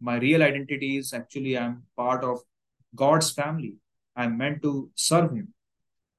[0.00, 2.40] my real identity is actually i'm part of
[2.94, 3.74] god's family
[4.16, 5.54] i'm meant to serve him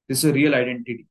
[0.08, 1.06] this is a real identity.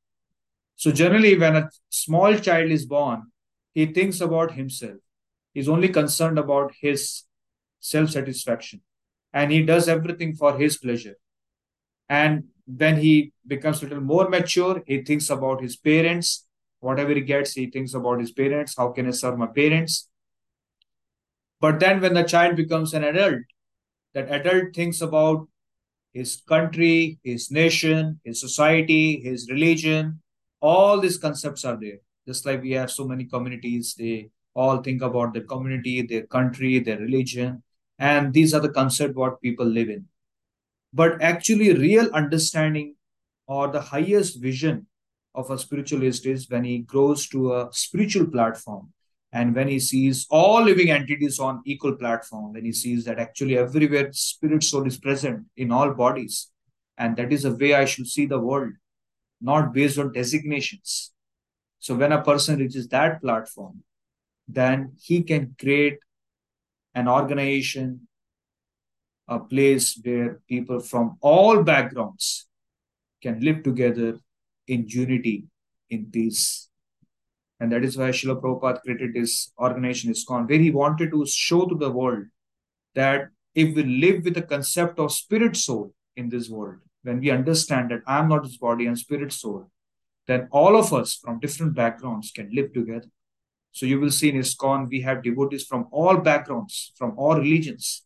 [0.76, 3.32] So generally, when a small child is born,
[3.74, 4.98] he thinks about himself.
[5.54, 7.24] He's only concerned about his
[7.80, 8.82] self-satisfaction.
[9.36, 11.16] And he does everything for his pleasure.
[12.10, 16.48] And when he becomes a little more mature, he thinks about his parents.
[16.80, 18.76] Whatever he gets, he thinks about his parents.
[18.78, 20.10] How can I serve my parents?
[21.60, 23.42] But then when the child becomes an adult,
[24.14, 25.48] that adult thinks about
[26.14, 30.22] his country, his nation, his society, his religion,
[30.62, 32.00] all these concepts are there.
[32.26, 36.80] Just like we have so many communities, they all think about their community, their country,
[36.80, 37.62] their religion,
[38.00, 40.06] and these are the concept what people live in.
[40.94, 42.96] But actually, real understanding
[43.48, 44.88] or the highest vision
[45.36, 48.94] of a spiritualist is when he grows to a spiritual platform
[49.36, 53.58] And when he sees all living entities on equal platform, when he sees that actually
[53.58, 56.52] everywhere spirit soul is present in all bodies,
[56.98, 58.72] and that is the way I should see the world,
[59.42, 61.12] not based on designations.
[61.80, 63.84] So when a person reaches that platform,
[64.48, 66.00] then he can create
[66.96, 68.08] an organization,
[69.28, 72.48] a place where people from all backgrounds
[73.22, 74.20] can live together
[74.68, 75.46] in unity,
[75.90, 76.70] in peace.
[77.60, 81.66] And that is why Srila Prabhupada created this organization, ISKCON, where he wanted to show
[81.66, 82.26] to the world
[82.96, 87.30] that if we live with the concept of spirit soul in this world, when we
[87.30, 89.70] understand that I am not this body and spirit soul,
[90.28, 93.08] then all of us from different backgrounds can live together.
[93.76, 98.06] So you will see in ISKCON, we have devotees from all backgrounds, from all religions,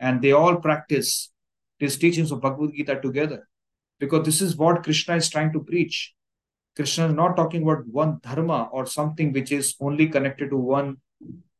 [0.00, 1.30] and they all practice
[1.78, 3.46] these teachings of Bhagavad Gita together.
[4.00, 6.14] Because this is what Krishna is trying to preach.
[6.74, 10.96] Krishna is not talking about one dharma or something which is only connected to one,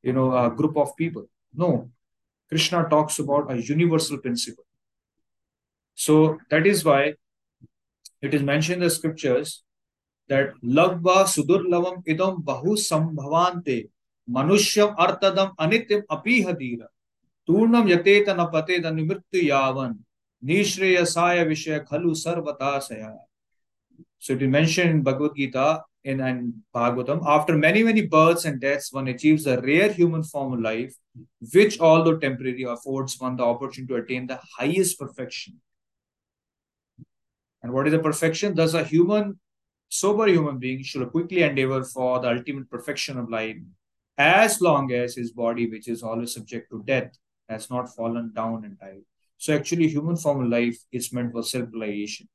[0.02, 1.26] you know, uh, group of people.
[1.54, 1.90] No,
[2.48, 4.64] Krishna talks about a universal principle.
[5.94, 7.16] So that is why
[8.22, 9.63] it is mentioned in the scriptures
[10.28, 13.90] that lagva sudurlavam idam bahu sambhavante
[14.30, 16.86] manusyam artadam anityam apihadira
[17.46, 19.98] turnam yateta na pateda nimrityu yavan
[20.44, 23.12] nishreyasaya vishaya khalu sarvatasaya
[24.18, 28.60] so it is mentioned in Bhagavad Gita in and Bhagavatam, after many, many births and
[28.60, 30.94] deaths, one achieves a rare human form of life,
[31.52, 35.60] which, although temporary, affords one the opportunity to attain the highest perfection.
[37.62, 38.54] And what is the perfection?
[38.54, 39.40] Thus, a human,
[39.94, 43.56] sober human being should quickly endeavor for the ultimate perfection of life,
[44.18, 47.12] as long as his body, which is always subject to death,
[47.48, 49.02] has not fallen down and died.
[49.38, 52.28] So, actually, human form of life is meant for self realization.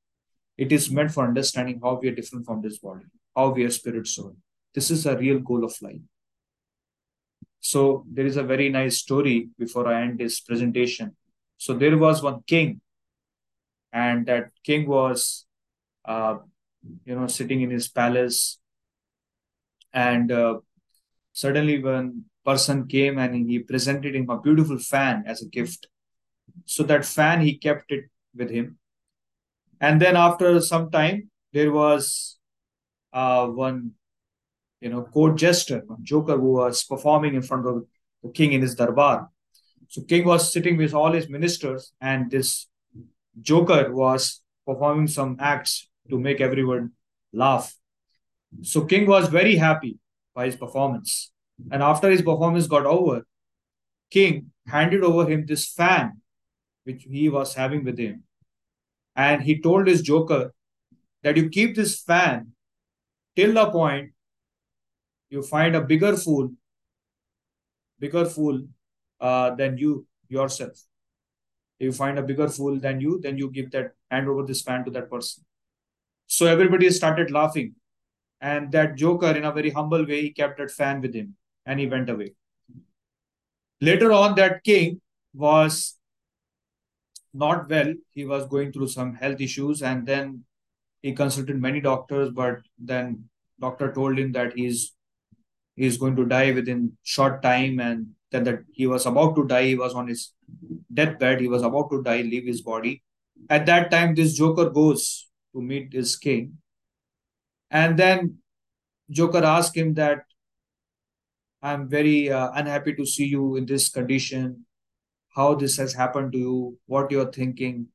[0.58, 3.06] It is meant for understanding how we are different from this body,
[3.36, 4.36] how we are spirit soul.
[4.74, 6.02] This is a real goal of life.
[7.60, 11.16] So there is a very nice story before I end this presentation.
[11.58, 12.80] So there was one king,
[13.92, 15.46] and that king was,
[16.06, 16.38] uh,
[17.06, 18.60] you know, sitting in his palace,
[19.94, 20.60] and uh,
[21.34, 25.88] suddenly one person came and he presented him a beautiful fan as a gift.
[26.66, 28.06] So that fan he kept it
[28.36, 28.78] with him,
[29.80, 32.38] and then after some time there was
[33.14, 33.92] uh, one
[34.82, 37.84] you know court jester one joker who was performing in front of
[38.24, 39.30] the king in his darbar.
[39.88, 42.68] So king was sitting with all his ministers and this
[43.42, 46.92] joker was performing some acts to make everyone
[47.34, 47.74] laugh
[48.62, 49.98] so king was very happy
[50.34, 51.32] by his performance
[51.72, 53.26] and after his performance got over
[54.10, 56.22] king handed over him this fan
[56.84, 58.24] which he was having with him
[59.16, 60.54] and he told his joker
[61.24, 62.48] that you keep this fan
[63.36, 64.12] till the point
[65.30, 66.52] you find a bigger fool,
[68.00, 68.64] bigger fool
[69.22, 70.74] uh, than you yourself.
[71.80, 74.62] If you find a bigger fool than you, then you give that hand over this
[74.62, 75.46] fan to that person.
[76.32, 77.74] So everybody started laughing.
[78.40, 81.80] And that joker, in a very humble way, he kept that fan with him and
[81.80, 82.34] he went away.
[83.82, 85.02] Later on, that king
[85.34, 85.98] was
[87.34, 87.94] not well.
[88.12, 90.44] He was going through some health issues, and then
[91.02, 92.30] he consulted many doctors.
[92.30, 94.94] But then doctor told him that he's
[95.76, 99.64] he's going to die within short time, and then that he was about to die.
[99.68, 100.34] He was on his
[100.94, 101.40] deathbed.
[101.40, 103.02] He was about to die, leave his body.
[103.50, 106.58] At that time, this Joker goes to meet his king,
[107.72, 108.38] and then
[109.10, 110.24] Joker asked him that
[111.62, 114.66] I'm very uh, unhappy to see you in this condition
[115.36, 117.88] how this has happened to you, what you're thinking.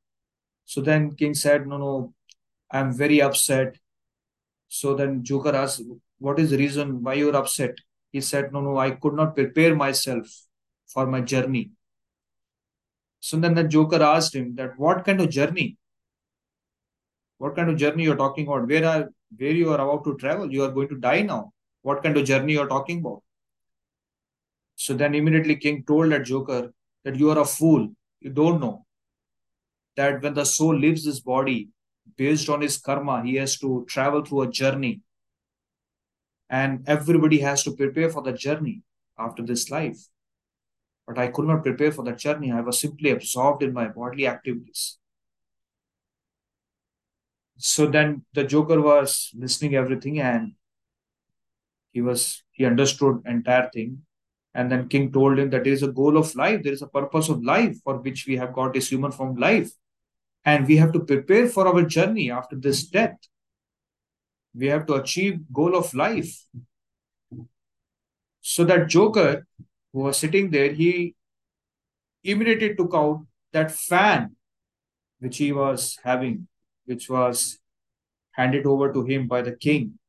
[0.65, 2.13] So then King said, No, no,
[2.71, 3.77] I'm very upset.
[4.67, 5.81] So then Joker asked,
[6.19, 7.77] What is the reason why you're upset?
[8.11, 10.27] He said, No, no, I could not prepare myself
[10.87, 11.71] for my journey.
[13.19, 15.77] So then the Joker asked him that what kind of journey?
[17.37, 18.67] What kind of journey you're talking about?
[18.67, 20.51] Where are where you are about to travel?
[20.51, 21.51] You are going to die now.
[21.81, 23.21] What kind of journey you're talking about?
[24.75, 26.73] So then immediately King told that Joker
[27.03, 27.89] that you are a fool.
[28.19, 28.85] You don't know
[29.95, 31.69] that when the soul leaves his body,
[32.17, 35.01] based on his karma, he has to travel through a journey.
[36.49, 38.81] And everybody has to prepare for the journey
[39.17, 39.97] after this life.
[41.07, 42.51] But I could not prepare for that journey.
[42.51, 44.97] I was simply absorbed in my bodily activities.
[47.57, 50.53] So then the Joker was listening everything and
[51.91, 54.05] he was he understood entire thing
[54.55, 56.87] and then King told him that there is a goal of life, there is a
[56.87, 59.69] purpose of life for which we have got this human form life.
[60.45, 63.17] And we have to prepare for our journey after this death.
[64.53, 66.45] We have to achieve goal of life.
[68.39, 69.45] So that Joker
[69.91, 71.15] who was sitting there, he
[72.23, 74.35] immediately took out that fan
[75.19, 76.47] which he was having,
[76.85, 77.59] which was
[78.33, 79.99] handed over to him by the king.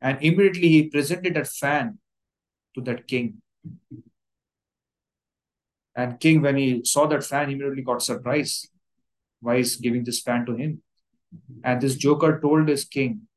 [0.00, 1.98] And immediately he presented that fan
[2.74, 3.42] to that king.
[5.94, 8.70] And king, when he saw that fan, immediately got surprised.
[9.40, 10.82] Why is giving this fan to him?
[11.64, 13.28] And this joker told his king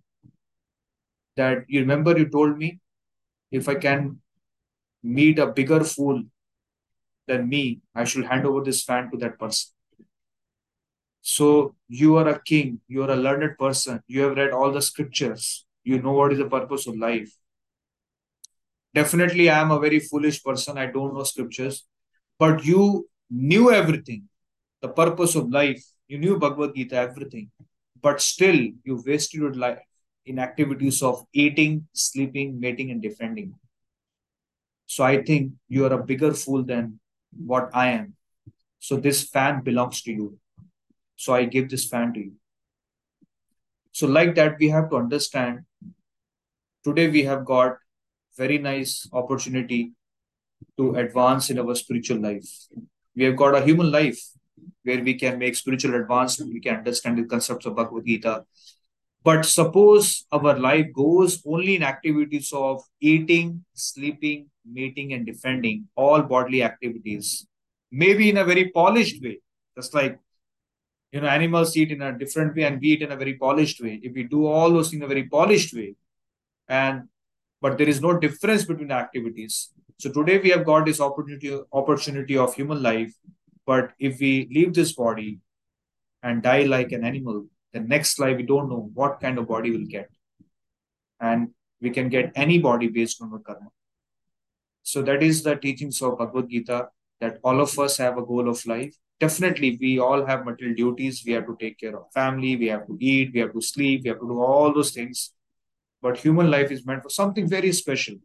[1.35, 2.79] that you remember you told me
[3.51, 4.21] if I can
[5.03, 6.23] meet a bigger fool
[7.27, 9.71] than me, I should hand over this fan to that person.
[11.21, 14.81] So you are a king, you are a learned person, you have read all the
[14.81, 17.31] scriptures, you know what is the purpose of life.
[18.93, 21.85] Definitely, I am a very foolish person, I don't know scriptures,
[22.39, 24.27] but you knew everything,
[24.81, 27.51] the purpose of life, you knew Bhagavad Gita, everything,
[28.01, 29.79] but still you wasted your life
[30.25, 33.53] in activities of eating, sleeping, mating, and defending.
[34.87, 36.99] So I think you are a bigger fool than
[37.45, 38.15] what I am.
[38.79, 40.40] So this fan belongs to you.
[41.21, 42.31] So I give this fan to you.
[43.91, 45.59] So, like that, we have to understand
[46.83, 47.75] today we have got
[48.35, 49.91] very nice opportunity
[50.77, 52.47] to advance in our spiritual life.
[53.15, 54.19] We have got a human life
[54.81, 58.43] where we can make spiritual advancement, we can understand the concepts of Bhagavad Gita.
[59.23, 66.23] But suppose our life goes only in activities of eating, sleeping, mating, and defending, all
[66.23, 67.45] bodily activities,
[67.91, 69.39] maybe in a very polished way,
[69.77, 70.17] just like
[71.11, 73.81] you know animals eat in a different way and we eat in a very polished
[73.81, 73.99] way.
[74.01, 75.95] If we do all those things in a very polished way
[76.67, 77.03] and
[77.61, 79.71] but there is no difference between activities.
[79.99, 83.13] So today we have got this opportunity opportunity of human life
[83.65, 85.39] but if we leave this body
[86.23, 89.71] and die like an animal the next life we don't know what kind of body
[89.71, 90.09] we'll get.
[91.19, 91.49] And
[91.81, 93.69] we can get any body based on our karma.
[94.83, 96.87] So that is the teachings of bhagavad gita
[97.19, 101.23] that all of us have a goal of life definitely we all have material duties
[101.25, 102.11] we have to take care of.
[102.13, 104.91] Family we have to eat we have to sleep we have to do all those
[104.91, 105.33] things.
[106.01, 108.15] But human life is meant for something very special.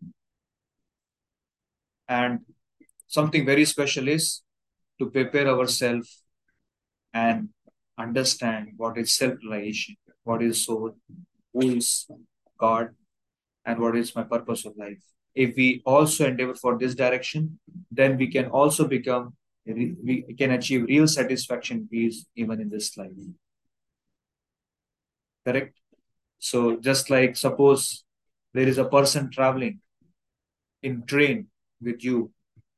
[2.09, 2.40] And
[3.07, 4.42] something very special is
[4.99, 6.22] to prepare ourselves
[7.12, 7.51] and
[7.99, 10.90] understand what is self-realization what is soul
[11.53, 12.07] who is
[12.59, 12.90] god
[13.64, 15.03] and what is my purpose of life.
[15.34, 17.59] If we also endeavor for this direction
[17.90, 19.34] then we can also become
[19.67, 23.11] we can achieve real satisfaction peace even in this life.
[25.45, 25.77] Correct?
[26.39, 28.05] So just like suppose
[28.55, 29.81] there is a person traveling
[30.83, 31.49] in train
[31.81, 32.33] with you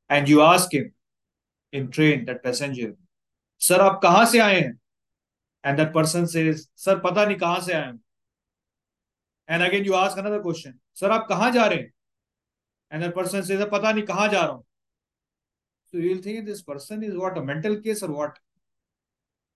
[0.08, 0.92] and you ask him
[1.72, 2.94] in train that passenger
[3.58, 4.72] sir aap kahan se aaye
[5.64, 7.98] and that person says sir pata nahi kahan se aaye
[9.48, 11.84] and again you ask another question sir aap kahan ja rahe
[12.90, 14.67] and that person says pata nahi kahan ja raha
[15.90, 18.38] So you'll think this person is what a mental case or what?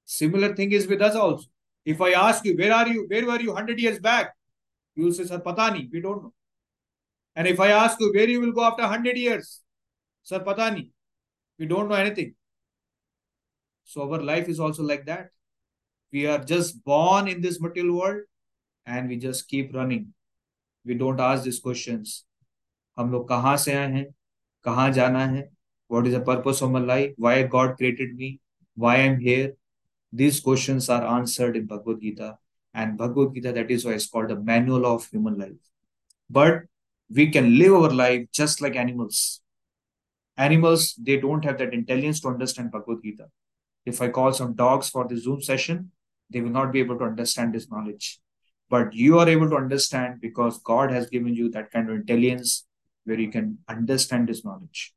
[0.04, 1.44] Similar thing is with us also.
[1.84, 3.06] If I ask you, where are you?
[3.08, 4.34] Where were you 100 years back?
[4.94, 6.32] You will say, Sir, Patani, we don't know.
[7.34, 9.60] And if I ask you, where you will go after 100 years?
[10.22, 10.90] Sir, Patani,
[11.58, 12.34] we don't know anything.
[13.84, 15.30] So our life is also like that.
[16.12, 18.22] We are just born in this material world
[18.86, 20.12] and we just keep running.
[20.84, 22.24] We don't ask these questions.
[22.98, 24.04] हम लोग कहाँ से आए हैं
[24.64, 25.48] कहाँ जाना है
[25.92, 27.12] what is the purpose of my life?
[27.18, 28.40] Why God created me?
[28.76, 29.52] Why I'm here?
[30.10, 32.38] These questions are answered in Bhagavad Gita.
[32.72, 35.60] And Bhagavad Gita, that is why it's called the manual of human life.
[36.30, 36.62] But
[37.10, 39.42] we can live our life just like animals.
[40.38, 43.26] Animals, they don't have that intelligence to understand Bhagavad Gita.
[43.84, 45.90] If I call some dogs for the Zoom session,
[46.30, 48.18] they will not be able to understand this knowledge.
[48.70, 52.64] But you are able to understand because God has given you that kind of intelligence
[53.04, 54.94] where you can understand this knowledge.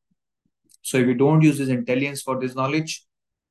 [0.86, 3.04] So if we don't use this intelligence for this knowledge,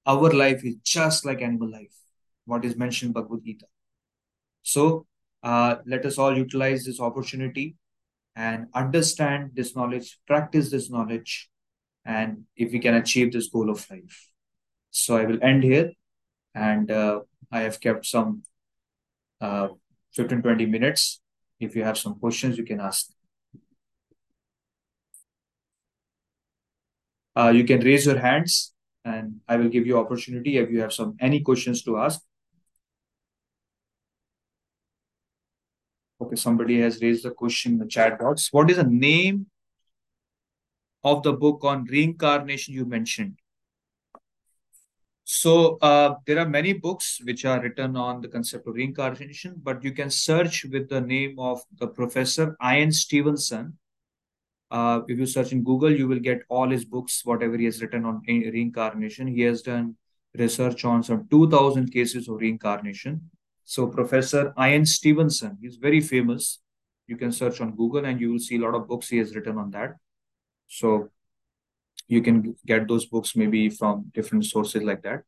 [0.06, 1.92] our life is just like animal life,
[2.44, 3.66] what is mentioned in Bhagavad Gita.
[4.62, 5.06] So
[5.42, 7.74] uh, let us all utilize this opportunity
[8.36, 11.50] and understand this knowledge, practice this knowledge,
[12.04, 14.30] and if we can achieve this goal of life.
[14.92, 15.90] So I will end here,
[16.54, 18.44] and uh, I have kept some
[19.40, 19.70] uh,
[20.12, 21.20] 15 20 minutes.
[21.58, 23.13] If you have some questions, you can ask.
[27.36, 28.72] Uh, you can raise your hands
[29.04, 32.20] and I will give you opportunity if you have some any questions to ask.
[36.20, 38.48] Okay, somebody has raised a question in the chat box.
[38.52, 39.46] What is the name
[41.02, 43.38] of the book on reincarnation you mentioned?
[45.24, 49.82] So uh, there are many books which are written on the concept of reincarnation, but
[49.82, 53.78] you can search with the name of the professor Ian Stevenson
[54.70, 57.80] Uh, if you search in Google, you will get all his books, whatever he has
[57.80, 59.28] written on reincarnation.
[59.28, 59.96] He has done
[60.36, 63.30] research on some 2000 cases of reincarnation.
[63.64, 66.60] So Professor Ian Stevenson, he's very famous.
[67.06, 69.34] You can search on Google and you will see a lot of books he has
[69.34, 69.96] written on that.
[70.66, 71.10] So
[72.08, 75.22] you can get those books maybe from different sources like that.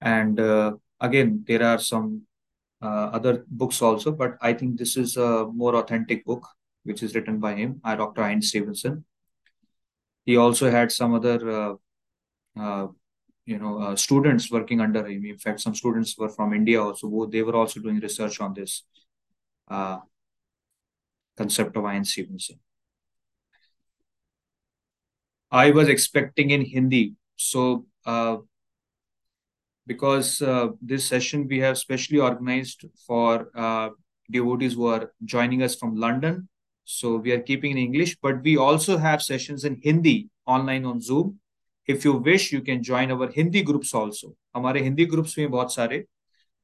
[0.00, 2.22] And uh, again, there are some
[2.82, 6.46] uh, other books also, but I think this is a more authentic book,
[6.84, 8.28] which is written by him, by Dr.
[8.28, 9.04] Ian Stevenson.
[10.24, 11.74] He also had some other, uh,
[12.58, 12.86] uh
[13.44, 15.24] you know, uh, students working under him.
[15.26, 17.26] In fact, some students were from India also.
[17.26, 18.84] They were also doing research on this
[19.68, 19.98] uh,
[21.36, 22.58] concept of Ian Stevenson.
[25.50, 27.14] I was expecting in Hindi.
[27.36, 28.38] So uh,
[29.86, 33.90] because uh, this session we have specially organized for uh,
[34.30, 36.48] devotees who are joining us from London.
[36.84, 41.00] So we are keeping in English, but we also have sessions in Hindi online on
[41.00, 41.38] Zoom.
[41.88, 44.34] If you wish, you can join our Hindi groups also.
[44.56, 45.98] हमारे Hindi groups में बहुत सारे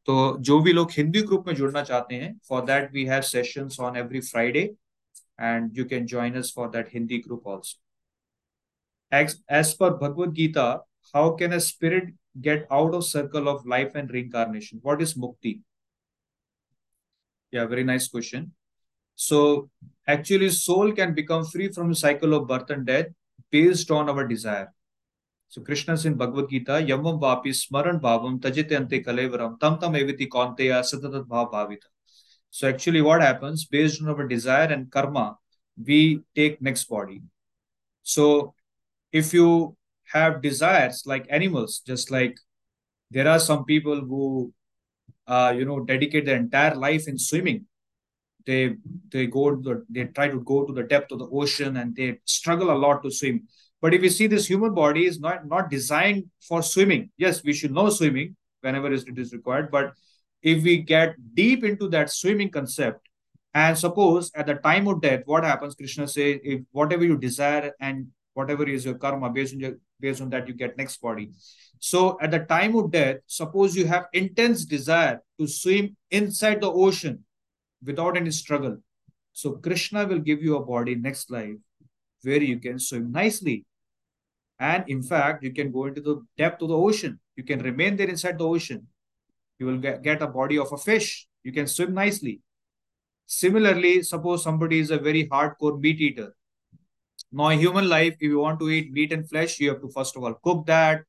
[0.06, 3.78] तो जो भी लोग Hindi group में जुड़ना चाहते हैं for that we have sessions
[3.80, 4.62] on every Friday
[5.40, 7.80] and you can join us for that Hindi group also
[9.58, 10.64] as per bhagavad gita
[11.14, 12.10] how can a spirit
[12.40, 15.52] get out of circle of life and reincarnation what is mukti
[17.56, 18.46] yeah very nice question
[19.18, 19.40] so
[20.10, 23.06] actually soul can become free from the cycle of birth and death
[23.50, 24.68] based on our desire.
[25.48, 30.28] So krishna in bhagavad gita yamam vapi smaran bhavam tajite ante kalevaram tam tam eviti
[30.28, 31.88] konteya satatat bhav bhavita.
[32.50, 33.64] So actually what happens?
[33.64, 35.36] Based on our desire and karma
[35.86, 37.22] we take next body.
[38.02, 38.54] So
[39.12, 39.76] if you
[40.12, 42.38] have desires like animals just like
[43.10, 44.52] there are some people who
[45.26, 47.66] uh, you know dedicate their entire life in swimming
[48.50, 48.62] they
[49.12, 52.08] they go the, they try to go to the depth of the ocean and they
[52.24, 53.36] struggle a lot to swim.
[53.82, 57.52] But if you see this human body is not not designed for swimming yes we
[57.58, 59.92] should know swimming whenever it is required but
[60.42, 63.08] if we get deep into that swimming concept
[63.54, 67.72] and suppose at the time of death what happens krishna says if whatever you desire
[67.80, 71.30] and whatever is your karma based on your based on that you get next body.
[71.78, 76.72] So at the time of death suppose you have intense desire to swim inside the
[76.72, 77.24] ocean
[77.84, 78.78] without any struggle.
[79.32, 81.56] So krishna will give you a body next life
[82.22, 83.64] where you can swim nicely.
[84.58, 87.18] And in fact you can go into the depth of the ocean.
[87.36, 88.86] You can remain there inside the ocean.
[89.58, 91.26] You will get, get a body of a fish.
[91.42, 92.40] You can swim nicely.
[93.26, 96.34] Similarly suppose somebody is a very hardcore meat eater.
[97.32, 99.88] Now, in human life, if you want to eat meat and flesh, you have to
[99.88, 101.02] first of all cook that.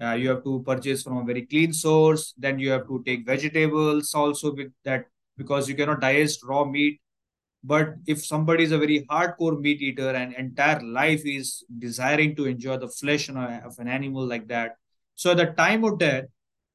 [0.00, 2.34] Uh, you have to purchase from a very clean source.
[2.36, 5.06] Then you have to take vegetables also with that
[5.36, 7.00] because you cannot digest raw meat.
[7.64, 12.46] But if somebody is a very hardcore meat eater and entire life is desiring to
[12.46, 14.76] enjoy the flesh uh, of an animal like that,
[15.14, 16.24] so at the time of death,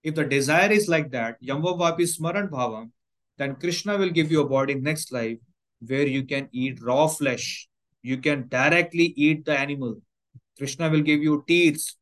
[0.03, 2.89] if the desire is like that, Yamvavapi Smaran Bhavam,
[3.37, 5.37] then Krishna will give you a body next life
[5.85, 7.69] where you can eat raw flesh
[8.01, 9.95] you can directly eat the animal.
[10.57, 11.93] Krishna will give you teeth,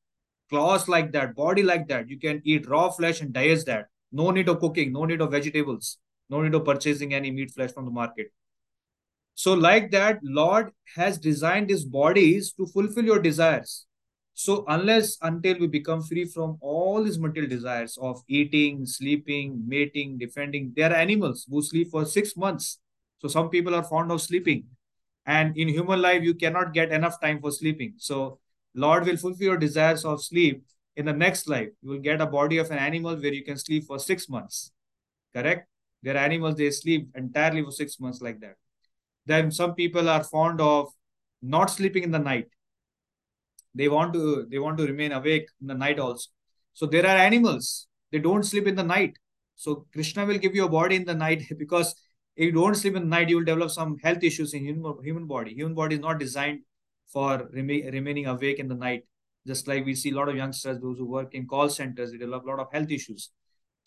[0.49, 2.09] claws like that, body like that.
[2.09, 3.87] You can eat raw flesh and digest that.
[4.11, 5.97] No need of cooking, no need of vegetables,
[6.29, 8.31] no need of purchasing any meat flesh from the market.
[9.35, 13.85] So, like that, Lord has designed his bodies to fulfill your desires.
[14.33, 20.17] So, unless until we become free from all these material desires of eating, sleeping, mating,
[20.17, 22.79] defending, there are animals who sleep for six months.
[23.19, 24.65] So, some people are fond of sleeping
[25.25, 28.39] and in human life you cannot get enough time for sleeping so
[28.85, 30.63] lord will fulfill your desires of sleep
[30.95, 33.57] in the next life you will get a body of an animal where you can
[33.57, 34.71] sleep for six months
[35.35, 35.68] correct
[36.03, 38.55] there are animals they sleep entirely for six months like that
[39.25, 40.87] then some people are fond of
[41.41, 42.47] not sleeping in the night
[43.75, 46.29] they want to they want to remain awake in the night also
[46.73, 49.17] so there are animals they don't sleep in the night
[49.55, 51.95] so krishna will give you a body in the night because
[52.39, 54.93] if you don't sleep in the night, you will develop some health issues in human,
[55.03, 55.53] human body.
[55.53, 56.61] Human body is not designed
[57.05, 59.03] for rem- remaining awake in the night.
[59.45, 62.17] Just like we see a lot of youngsters, those who work in call centers, they
[62.17, 63.31] develop a lot of health issues.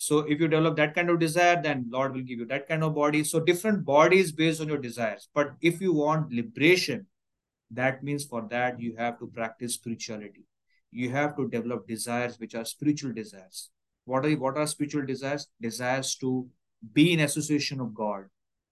[0.02, 2.82] So if you develop that kind of desire, then Lord will give you that kind
[2.82, 3.22] of body.
[3.22, 5.28] So different bodies based on your desires.
[5.32, 7.06] But if you want liberation,
[7.70, 10.44] that means for that you have to practice spirituality.
[10.90, 13.70] You have to develop desires which are spiritual desires.
[14.04, 15.46] What are what are spiritual desires?
[15.60, 16.48] Desires to
[16.92, 18.24] be in association of God,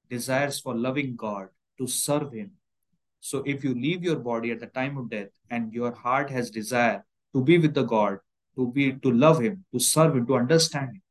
[0.09, 1.47] desires for loving God,
[1.79, 2.51] to serve Him.
[3.21, 6.51] So if you leave your body at the time of death and your heart has
[6.51, 7.05] desire
[7.35, 8.19] to be with the God,
[8.57, 11.03] to be to love Him, to serve Him, to understand Him,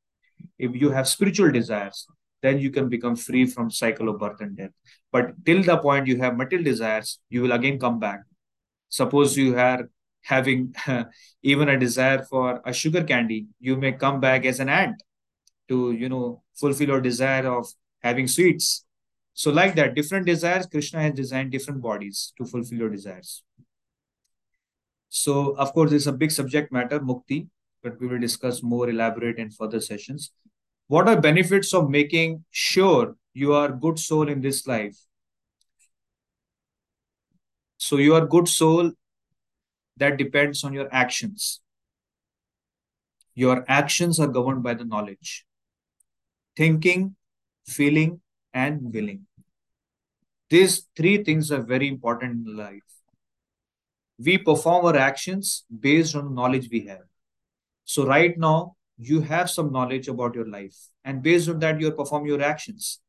[0.57, 2.07] if you have spiritual desires,
[2.41, 4.71] then you can become free from cycle of birth and death.
[5.11, 8.21] But till the point you have material desires, you will again come back.
[8.89, 9.89] Suppose you are
[10.21, 10.73] having
[11.43, 15.01] even a desire for a sugar candy, you may come back as an ant
[15.67, 17.67] to, you know, fulfill your desire of
[18.01, 18.85] having sweets.
[19.33, 23.43] So, like that, different desires, Krishna has designed different bodies to fulfill your desires.
[25.09, 27.47] So, of course, it's a big subject matter, mukti,
[27.84, 30.32] but we will discuss more elaborate in further sessions.
[30.88, 34.97] What are benefits of making sure you are good soul in this life?
[37.77, 38.91] So, you are good soul
[39.97, 41.61] that depends on your actions.
[43.36, 45.45] Your actions are governed by the knowledge,
[46.57, 47.15] thinking,
[47.65, 48.21] feeling,
[48.53, 49.27] and willing.
[50.49, 52.82] These three things are very important in life.
[54.17, 57.09] We perform our actions based on knowledge we have.
[57.89, 61.91] So, right now, you have some knowledge about your life, and based on that, you
[61.91, 62.99] perform your actions.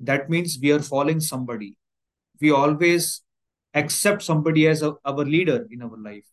[0.00, 1.76] That means we are following somebody.
[2.40, 3.22] We always
[3.72, 6.24] accept somebody as a, our leader in our life.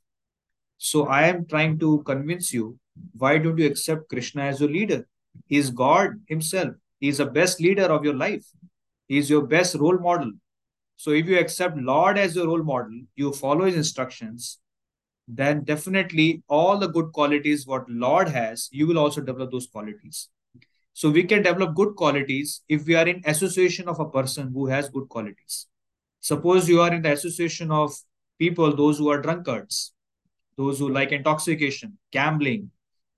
[0.80, 2.80] So, I am trying to convince you
[3.16, 5.08] why don't you accept Krishna as your leader?
[5.46, 6.74] He is God Himself.
[7.00, 8.48] He is the best leader of your life.
[9.08, 10.32] He is your best role model.
[10.96, 14.58] So if you accept Lord as your role model, you follow his instructions,
[15.28, 20.30] then definitely all the good qualities what Lord has, you will also develop those qualities.
[20.94, 24.68] So we can develop good qualities if we are in association of a person who
[24.68, 25.68] has good qualities.
[26.22, 27.94] Suppose you are in the association of
[28.40, 29.94] people, those who are drunkards,
[30.58, 32.72] those who like intoxication, gambling,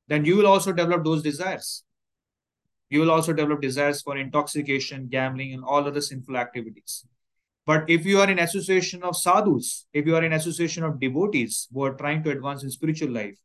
[0.08, 1.84] then you will also develop those desires
[2.90, 7.06] you will also develop desires for intoxication, gambling, and all other sinful activities.
[7.70, 11.68] But if you are in association of sadhus, if you are in association of devotees
[11.72, 13.38] who are trying to advance in spiritual life,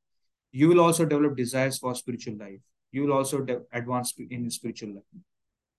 [0.51, 2.63] you will also develop desires for spiritual life.
[2.91, 5.21] You will also de- advance in spiritual life.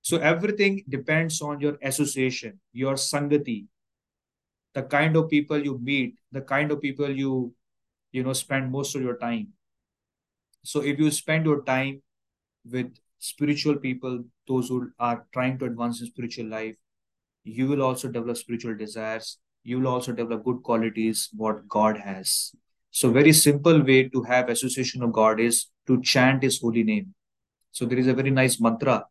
[0.04, 3.66] So everything depends on your association, your sangati,
[4.76, 7.52] the kind of people you meet, the kind of people you,
[8.12, 9.54] you know, spend most of your time.
[10.62, 12.04] So if you spend your time
[12.64, 16.76] with spiritual people, those who are trying to advance in spiritual life,
[17.46, 19.38] you will also develop spiritual desires.
[19.64, 22.52] You will also develop good qualities, what God has.
[22.92, 27.14] So, very simple way to have association of God is to chant His holy name.
[27.72, 29.06] So, there is a very nice mantra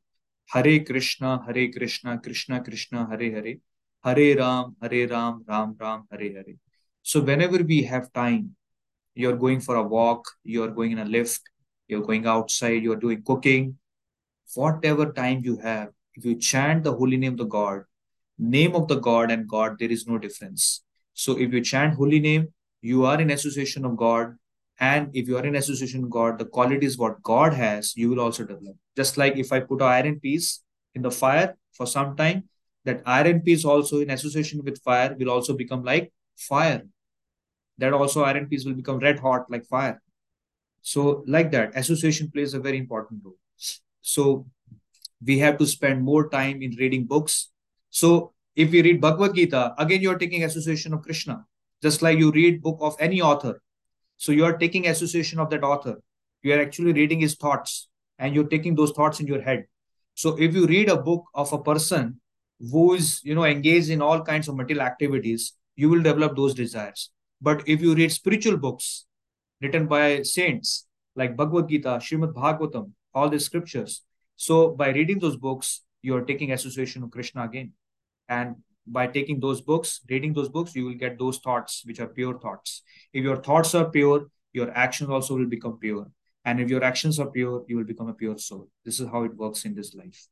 [0.47, 3.57] Hare Krishna, Hare Krishna, Krishna Krishna, Hare Hare,
[4.03, 6.55] Hare Ram, Hare Ram, Ram Ram, Hare Hare.
[7.03, 8.57] So, whenever we have time,
[9.15, 11.43] you're going for a walk, you're going in a lift,
[11.87, 13.79] you're going outside, you're doing cooking,
[14.55, 17.85] whatever time you have, if you chant the holy name of the God,
[18.39, 20.83] name of the God and God, there is no difference.
[21.13, 24.35] So if you chant holy name, you are in association of God.
[24.81, 28.45] And if you are in association God, the qualities what God has, you will also
[28.45, 28.77] develop.
[28.97, 30.63] Just like if I put an iron piece
[30.95, 32.49] in the fire for some time,
[32.85, 36.83] that iron piece also in association with fire will also become like fire.
[37.79, 40.03] That also iron piece will become red hot like fire.
[40.83, 43.39] So like that, association plays a very important role.
[44.03, 44.47] So
[45.25, 47.51] we have to spend more time in reading books.
[47.95, 51.45] So if you read Bhagavad Gita, again you're taking association of Krishna,
[51.81, 53.63] just like you read book of any author.
[54.17, 56.01] So you are taking association of that author.
[56.43, 57.89] You are actually reading his thoughts
[58.19, 59.67] and you're taking those thoughts in your head.
[60.15, 62.21] So if you read a book of a person
[62.59, 66.53] who is you know engaged in all kinds of material activities, you will develop those
[66.55, 67.11] desires.
[67.41, 69.07] But if you read spiritual books
[69.61, 74.03] written by saints like Bhagavad Gita, Srimad Bhagavatam, all the scriptures.
[74.35, 77.73] So by reading those books, you are taking association of Krishna again.
[78.29, 78.57] And
[78.87, 82.39] by taking those books, reading those books, you will get those thoughts, which are pure
[82.39, 82.83] thoughts.
[83.13, 86.11] If your thoughts are pure, your actions also will become pure.
[86.45, 88.69] And if your actions are pure, you will become a pure soul.
[88.85, 90.29] This is how it works in this life.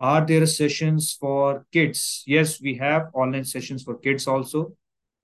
[0.00, 2.22] Are there sessions for kids?
[2.26, 4.76] Yes, we have online sessions for kids also.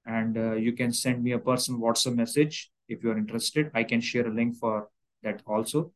[0.06, 3.70] And uh, you can send me a personal WhatsApp message if you are interested.
[3.74, 4.88] I can share a link for
[5.22, 5.92] that also.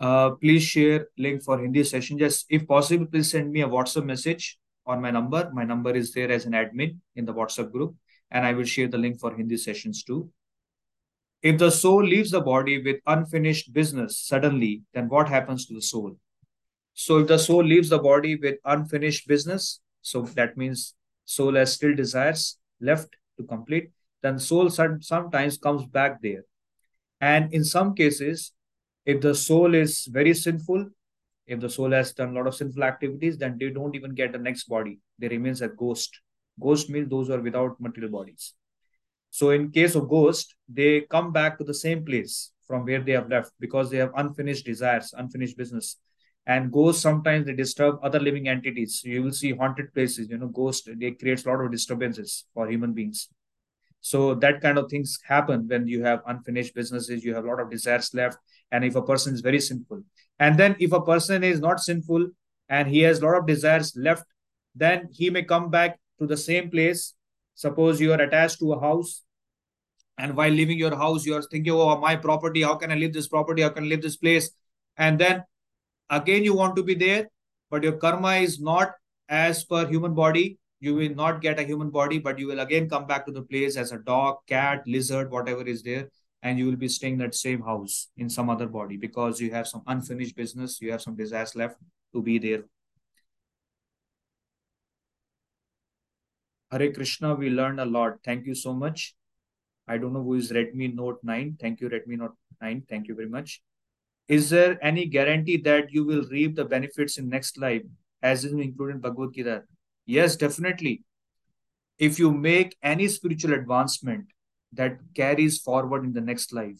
[0.00, 2.18] Uh, please share link for Hindi session.
[2.18, 5.50] Just if possible, please send me a WhatsApp message on my number.
[5.52, 7.94] My number is there as an admin in the WhatsApp group,
[8.30, 10.30] and I will share the link for Hindi sessions too.
[11.42, 15.82] If the soul leaves the body with unfinished business suddenly, then what happens to the
[15.82, 16.16] soul?
[16.94, 20.94] So if the soul leaves the body with unfinished business, so that means
[21.24, 23.90] soul has still desires left to complete,
[24.22, 26.44] then soul sometimes comes back there.
[27.20, 28.52] And in some cases,
[29.08, 30.86] if the soul is very sinful,
[31.46, 34.32] if the soul has done a lot of sinful activities, then they don't even get
[34.32, 34.98] the next body.
[35.18, 36.20] They remains a ghost.
[36.60, 38.52] Ghost means those who are without material bodies.
[39.30, 43.12] So in case of ghost, they come back to the same place from where they
[43.12, 45.96] have left because they have unfinished desires, unfinished business.
[46.46, 49.00] And ghosts sometimes they disturb other living entities.
[49.04, 52.70] You will see haunted places, you know, ghosts, they create a lot of disturbances for
[52.70, 53.28] human beings.
[54.00, 57.60] So that kind of things happen when you have unfinished businesses, you have a lot
[57.60, 58.38] of desires left.
[58.70, 60.02] And if a person is very sinful,
[60.38, 62.28] and then if a person is not sinful
[62.68, 64.24] and he has a lot of desires left,
[64.74, 67.14] then he may come back to the same place.
[67.54, 69.22] Suppose you are attached to a house
[70.18, 73.12] and while leaving your house you are thinking oh my property how can i leave
[73.12, 73.62] this property?
[73.62, 74.50] How can i leave this place?
[74.96, 75.44] And then
[76.10, 77.28] again you want to be there
[77.70, 78.92] but your karma is not
[79.28, 80.58] as per human body.
[80.80, 83.42] You will not get a human body but you will again come back to the
[83.42, 86.08] place as a dog cat lizard whatever is there
[86.42, 89.50] and you will be staying in that same house in some other body because you
[89.50, 91.76] have some unfinished business you have some desires left
[92.12, 92.64] to be there
[96.70, 98.18] Hare Krishna, we learned a lot.
[98.22, 99.14] Thank you so much.
[99.86, 101.56] I don't know who is Redmi Note 9.
[101.58, 102.82] Thank you, Redmi Note 9.
[102.88, 103.62] Thank you very much.
[104.28, 107.82] Is there any guarantee that you will reap the benefits in next life,
[108.22, 109.62] as is included in Bhagavad Gita?
[110.04, 111.04] Yes, definitely.
[111.98, 114.26] If you make any spiritual advancement
[114.72, 116.78] that carries forward in the next life,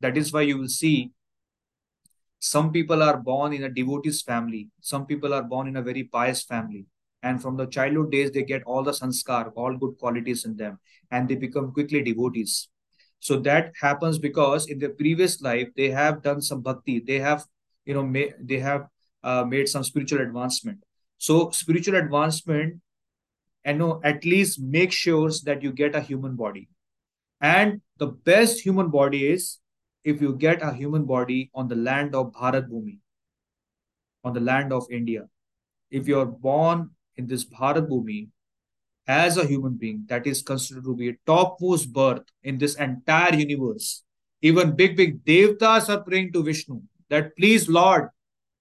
[0.00, 1.12] that is why you will see
[2.40, 6.04] some people are born in a devotee's family, some people are born in a very
[6.04, 6.86] pious family
[7.22, 10.78] and from the childhood days they get all the sanskar all good qualities in them
[11.10, 12.68] and they become quickly devotees.
[13.18, 17.44] So that happens because in their previous life they have done some bhakti they have
[17.86, 18.88] you know may, they have
[19.22, 20.84] uh, made some spiritual advancement.
[21.16, 22.80] So spiritual advancement
[23.64, 26.68] you know at least make sure that you get a human body
[27.40, 29.58] and the best human body is
[30.04, 32.98] if you get a human body on the land of bharat bhumi
[34.22, 35.24] on the land of india
[35.90, 38.28] if you're born in this Bharat Bhumi
[39.06, 43.34] as a human being that is considered to be a topmost birth in this entire
[43.34, 44.02] universe.
[44.42, 46.80] Even big, big devtas are praying to Vishnu
[47.10, 48.08] that please, Lord,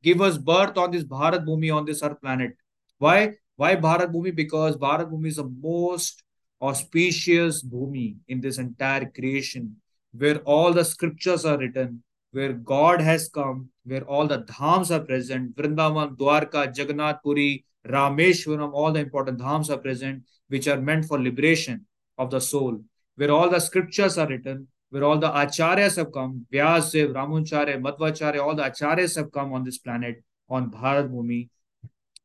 [0.02, 2.56] give us birth on this Bharat Bhumi on this earth planet.
[2.98, 3.34] Why?
[3.56, 4.36] Why Bharat Bhumi?
[4.36, 6.24] Because Bharat Bhumi is the most
[6.62, 9.76] auspicious Bhumi in this entire creation
[10.18, 15.04] where all the scriptures are written, where God has come, where all the dhams are
[15.04, 21.06] present, Vrindavan, Dwarka, Jagannath Puri, Rameshwaram, all the important dhams are present, which are meant
[21.06, 21.86] for liberation
[22.18, 22.82] of the soul,
[23.16, 28.44] where all the scriptures are written, where all the acharyas have come, Vyasadev, Ramanacharya, Madhvacharya,
[28.44, 31.50] all the acharyas have come on this planet, on Bharat Bhumi.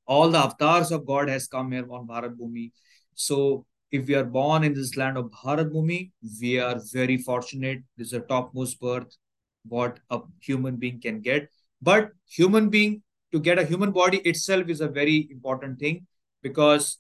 [0.07, 2.73] All the avatars of God has come here on Bharat Bhumi.
[3.15, 6.11] So if we are born in this land of Bharat Bhumi,
[6.41, 7.83] we are very fortunate.
[7.97, 9.17] This is a topmost birth
[9.69, 11.49] what a human being can get.
[11.81, 16.07] But human being to get a human body itself is a very important thing
[16.43, 16.99] because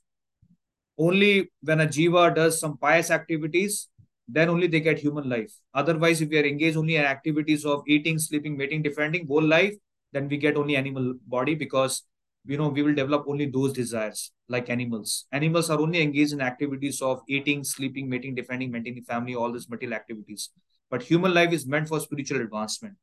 [0.98, 3.88] only when a jiva does some pious activities
[4.30, 7.82] then only they get human life otherwise if we are engaged only in activities of
[7.86, 9.74] eating sleeping mating defending whole life
[10.12, 12.02] then we get only animal body because
[12.44, 16.40] you know we will develop only those desires like animals animals are only engaged in
[16.40, 20.50] activities of eating sleeping mating defending maintaining family all these material activities
[20.90, 22.94] but human life is meant for spiritual advancement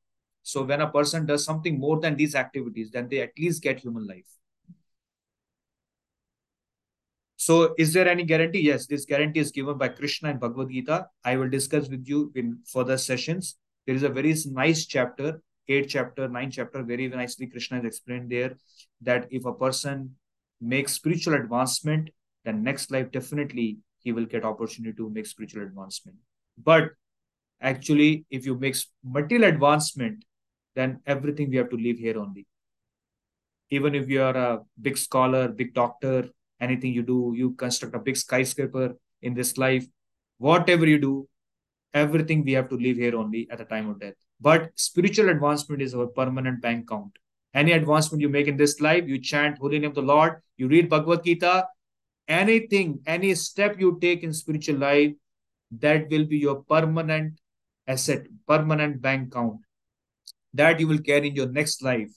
[0.47, 3.79] so when a person does something more than these activities, then they at least get
[3.79, 4.27] human life.
[7.35, 8.61] So is there any guarantee?
[8.61, 11.07] Yes, this guarantee is given by Krishna and Bhagavad Gita.
[11.23, 13.57] I will discuss with you in further sessions.
[13.87, 18.29] There is a very nice chapter, eight chapter, nine chapter, very nicely Krishna has explained
[18.29, 18.55] there
[19.01, 20.15] that if a person
[20.65, 22.09] makes spiritual advancement,
[22.43, 26.17] then next life definitely he will get opportunity to make spiritual advancement.
[26.57, 26.89] But
[27.61, 30.25] actually, if you make material advancement,
[30.75, 32.45] then everything we have to leave here only.
[33.69, 37.99] Even if you are a big scholar, big doctor, anything you do, you construct a
[37.99, 39.85] big skyscraper in this life,
[40.37, 41.27] whatever you do,
[41.93, 44.13] everything we have to leave here only at the time of death.
[44.39, 47.13] But spiritual advancement is our permanent bank account.
[47.55, 50.67] Any advancement you make in this life, you chant Holy Name of the Lord, you
[50.67, 51.67] read Bhagavad Gita,
[52.27, 55.13] anything, any step you take in spiritual life,
[55.79, 57.39] that will be your permanent
[57.87, 59.61] asset, permanent bank account
[60.55, 62.11] that you will carry in your next life.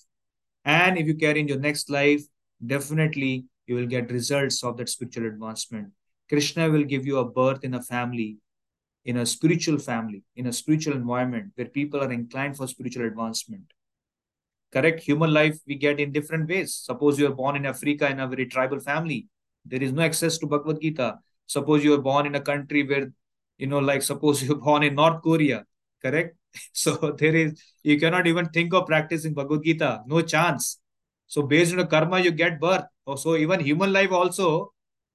[0.64, 2.22] And if you carry in your next life,
[2.64, 5.88] definitely you will get results of that spiritual advancement.
[6.28, 8.36] Krishna will give you a birth in a family,
[9.04, 13.72] in a spiritual family, in a spiritual environment where people are inclined for spiritual advancement.
[14.72, 15.00] Correct?
[15.00, 16.74] Human life we get in different ways.
[16.74, 19.26] Suppose you are born in Africa in a very tribal family,
[19.64, 21.18] there is no access to Bhagavad Gita.
[21.46, 23.10] Suppose you are born in a country where,
[23.58, 25.64] you know, like suppose you're born in North Korea,
[26.02, 26.36] correct?
[26.72, 30.80] So there is, you cannot even think of practicing Bhagavad Gita, no chance.
[31.26, 32.84] So based on the karma, you get birth.
[33.06, 34.72] Oh, so even human life also,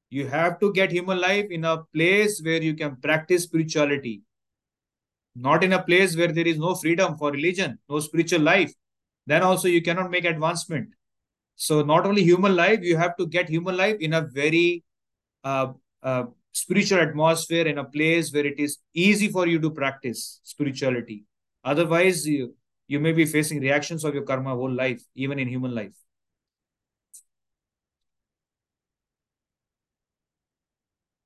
[0.09, 4.21] you have to get human life in a place where you can practice spirituality.
[5.35, 8.73] not in a place where there is no freedom for religion, no spiritual life,
[9.25, 10.89] then also you cannot make advancement.
[11.55, 14.83] So not only human life, you have to get human life in a very
[15.43, 20.39] uh, uh, spiritual atmosphere, in a place where it is easy for you to practice
[20.43, 21.25] spirituality.
[21.63, 22.55] Otherwise, you,
[22.87, 25.93] you may be facing reactions of your karma whole life, even in human life.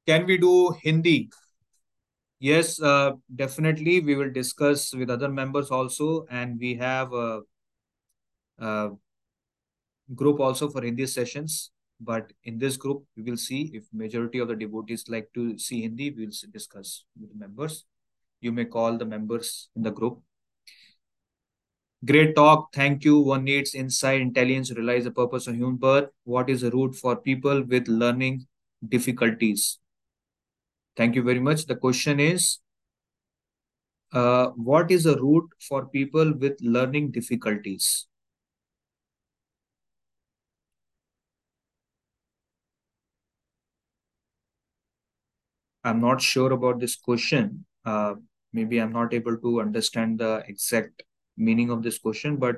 [0.06, 1.30] Can we do Hindi?
[2.40, 4.00] Yes, uh, definitely.
[4.00, 7.12] We will discuss with other members also, and we have
[8.60, 8.90] a
[10.16, 11.72] group also for Hindi sessions.
[12.00, 15.82] But in this group, we will see if majority of the devotees like to see
[15.82, 16.12] Hindi.
[16.12, 17.86] We will discuss with the members.
[18.40, 20.22] You may call the members in the group.
[22.06, 22.72] Great talk.
[22.74, 23.20] Thank you.
[23.20, 26.10] One needs insight, intelligence, realize the purpose of human birth.
[26.26, 28.46] What is the route for people with learning
[28.88, 29.80] difficulties?
[30.96, 31.66] Thank you very much.
[31.66, 32.60] The question is,
[34.14, 38.06] uh, what is the route for people with learning difficulties?
[45.84, 47.66] I'm not sure about this question.
[47.86, 48.16] Uh,
[48.54, 51.04] maybe I'm not able to understand the exact
[51.38, 52.58] meaning of this question, but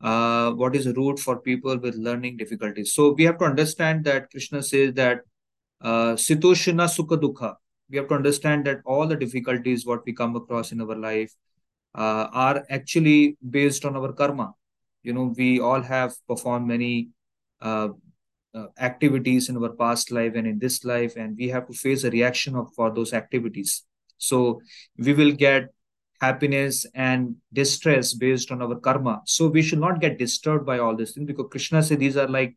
[0.00, 2.94] uh, what is a route for people with learning difficulties?
[2.94, 5.20] So we have to understand that Krishna says that
[5.80, 7.54] uh, Sitoshana Sukha Dukha.
[7.90, 11.32] We have to understand that all the difficulties what we come across in our life
[11.94, 14.52] uh, are actually based on our karma.
[15.02, 17.08] You know, we all have performed many
[17.62, 17.88] uh,
[18.54, 22.04] uh, activities in our past life and in this life, and we have to face
[22.04, 23.84] a reaction of for those activities.
[24.18, 24.60] So
[24.96, 25.68] we will get
[26.20, 29.22] happiness and distress based on our karma.
[29.24, 32.28] So we should not get disturbed by all these things because Krishna said these are
[32.28, 32.56] like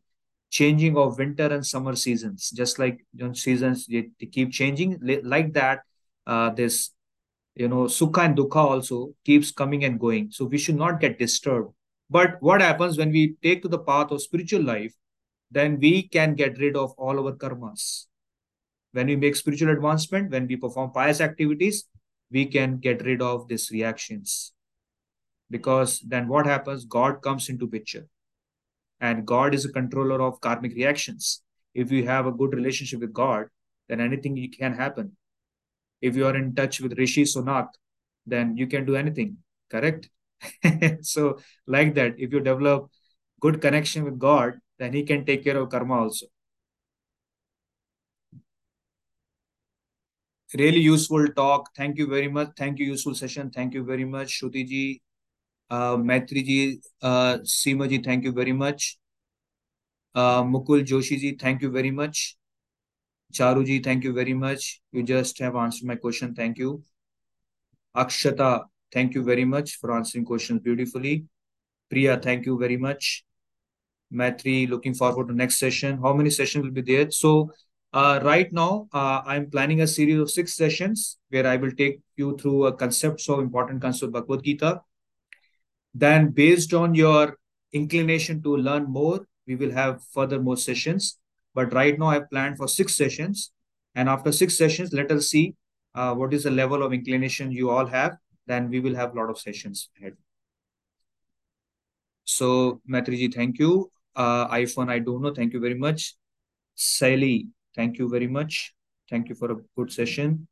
[0.50, 4.98] changing of winter and summer seasons, just like you know, seasons they, they keep changing.
[5.22, 5.80] Like that,
[6.26, 6.90] uh, this
[7.54, 10.30] you know sukha and dukha also keeps coming and going.
[10.30, 11.72] So we should not get disturbed.
[12.10, 14.92] But what happens when we take to the path of spiritual life?
[15.52, 18.06] Then we can get rid of all our karmas.
[18.92, 21.84] When we make spiritual advancement, when we perform pious activities,
[22.30, 24.52] we can get rid of these reactions.
[25.50, 26.86] Because then what happens?
[26.86, 28.06] God comes into picture.
[29.00, 31.42] And god is a controller of karmic reactions.
[31.74, 33.46] If you have a good relationship with god
[33.88, 35.16] then anything can happen.
[36.00, 37.68] If you are in touch with Rishi Sunak
[38.24, 39.38] then you can do anything
[39.70, 40.08] correct?
[41.02, 42.90] So like that if you develop
[43.40, 46.26] good connection with god then he can take care of karma also
[50.54, 51.70] really useful talk.
[51.76, 52.50] Thank you very much.
[52.56, 53.50] Thank you, useful session.
[53.50, 55.02] Thank you very much, Shruti ji,
[55.70, 57.98] uh, Maitri ji, uh, Seema ji.
[57.98, 58.98] Thank you very much.
[60.14, 62.36] Uh, Mukul Joshi ji, thank you very much.
[63.32, 64.80] Charu ji, thank you very much.
[64.92, 66.34] You just have answered my question.
[66.34, 66.82] Thank you.
[67.96, 71.24] Akshata, thank you very much for answering questions beautifully.
[71.88, 73.24] Priya, thank you very much.
[74.12, 75.98] Maitri, looking forward to next session.
[75.98, 77.10] How many sessions will be there?
[77.10, 77.50] So
[77.92, 82.00] uh, right now, uh, I'm planning a series of six sessions where I will take
[82.16, 84.80] you through a concept, so important concept of Bhagavad Gita.
[85.94, 87.36] Then, based on your
[87.72, 91.18] inclination to learn more, we will have further more sessions.
[91.54, 93.50] But right now, I've planned for six sessions.
[93.94, 95.54] And after six sessions, let us see
[95.94, 98.16] uh, what is the level of inclination you all have.
[98.46, 100.16] Then we will have a lot of sessions ahead.
[102.24, 103.90] So, Maitriji, thank you.
[104.14, 105.32] Uh, iPhone, I don't know.
[105.34, 106.14] Thank you very much.
[106.74, 108.74] Sally, Thank you very much.
[109.08, 110.46] Thank you for a good session.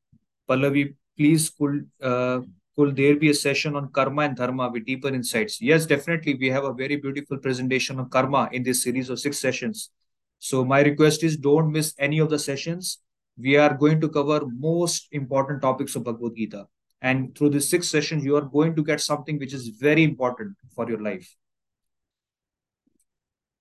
[0.48, 2.40] Pallavi, please could uh,
[2.76, 5.60] could there be a session on karma and dharma with deeper insights?
[5.60, 6.34] Yes, definitely.
[6.34, 9.90] We have a very beautiful presentation on karma in this series of six sessions.
[10.38, 12.98] So my request is don't miss any of the sessions.
[13.36, 16.66] We are going to cover most important topics of Bhagavad Gita.
[17.02, 20.56] And through this six sessions, you are going to get something which is very important
[20.74, 21.34] for your life.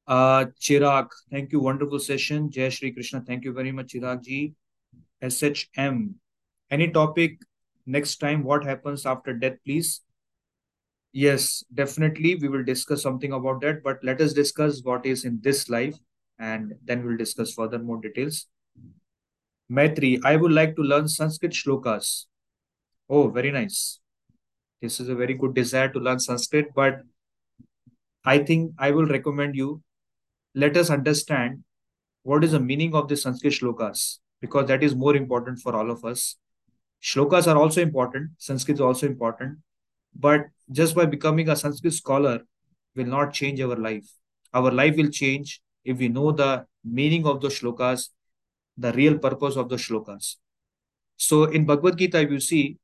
[0.10, 1.60] Uh, Chirag, thank you.
[1.60, 2.50] Wonderful session.
[2.50, 3.22] Jai Shri Krishna.
[3.22, 4.56] Thank you very much, Chirag ji.
[5.22, 6.16] SHM.
[6.72, 7.38] Any topic
[7.86, 8.44] next time?
[8.44, 10.02] What happens after death, please?
[11.14, 12.36] Yes, definitely.
[12.42, 13.84] We will discuss something about that.
[13.84, 15.96] But let us discuss what is in this life
[16.40, 18.48] and then we'll discuss further more details.
[19.70, 22.26] Maitri, I would like to learn Sanskrit shlokas.
[23.10, 24.00] Oh, very nice.
[24.82, 27.02] This is a very good desire to learn Sanskrit, but
[28.26, 29.84] I think I will recommend you
[30.60, 31.64] let us understand
[32.24, 35.90] what is the meaning of the Sanskrit shlokas, because that is more important for all
[35.90, 36.36] of us.
[37.02, 39.60] Shlokas are also important, Sanskrit is also important,
[40.14, 42.42] but just by becoming a Sanskrit scholar
[42.96, 44.08] will not change our life.
[44.54, 48.10] Our life will change if we know the meaning of the shlokas,
[48.78, 50.36] the real purpose of the shlokas.
[51.16, 52.78] So in Bhagavad Gita, you see,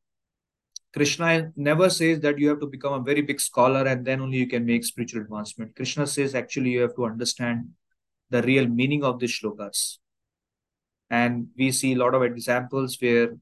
[0.96, 4.38] Krishna never says that you have to become a very big scholar and then only
[4.38, 5.76] you can make spiritual advancement.
[5.76, 7.68] Krishna says actually you have to understand
[8.30, 9.98] the real meaning of the shlokas.
[11.10, 13.36] And we see a lot of examples where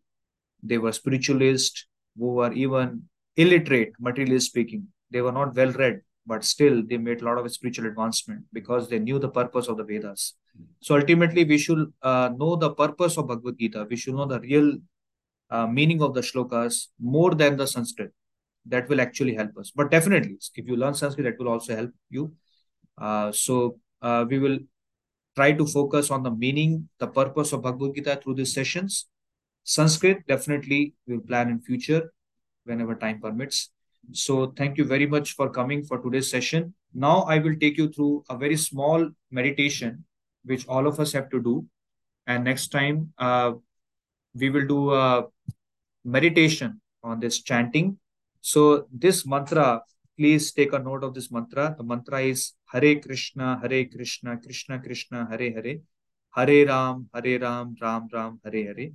[0.64, 1.86] they were spiritualists
[2.18, 3.04] who were even
[3.36, 4.88] illiterate, materially speaking.
[5.12, 8.90] They were not well read, but still they made a lot of spiritual advancement because
[8.90, 10.34] they knew the purpose of the Vedas.
[10.82, 13.86] So ultimately, we should uh, know the purpose of Bhagavad Gita.
[13.88, 14.78] We should know the real
[15.54, 18.12] uh, meaning of the shlokas more than the Sanskrit.
[18.74, 19.72] That will actually help us.
[19.76, 22.32] But definitely, if you learn Sanskrit, that will also help you.
[23.08, 24.60] Uh, so uh, we will
[25.36, 29.08] try to focus on the meaning, the purpose of Bhagavad Gita through these sessions.
[29.64, 32.14] Sanskrit, definitely, we'll plan in future
[32.64, 33.70] whenever time permits.
[34.12, 36.74] So thank you very much for coming for today's session.
[36.94, 40.06] Now I will take you through a very small meditation,
[40.46, 41.66] which all of us have to do.
[42.28, 43.54] And next time, uh,
[44.36, 45.26] we will do a
[46.04, 47.98] meditation on this chanting.
[48.42, 49.82] So this mantra,
[50.18, 51.76] please take a note of this mantra.
[51.78, 55.78] The mantra is Hare Krishna, Hare Krishna, Krishna Krishna, Hare Hare,
[56.36, 58.92] Hare Ram, Hare Ram, Ram Ram, Hare Hare.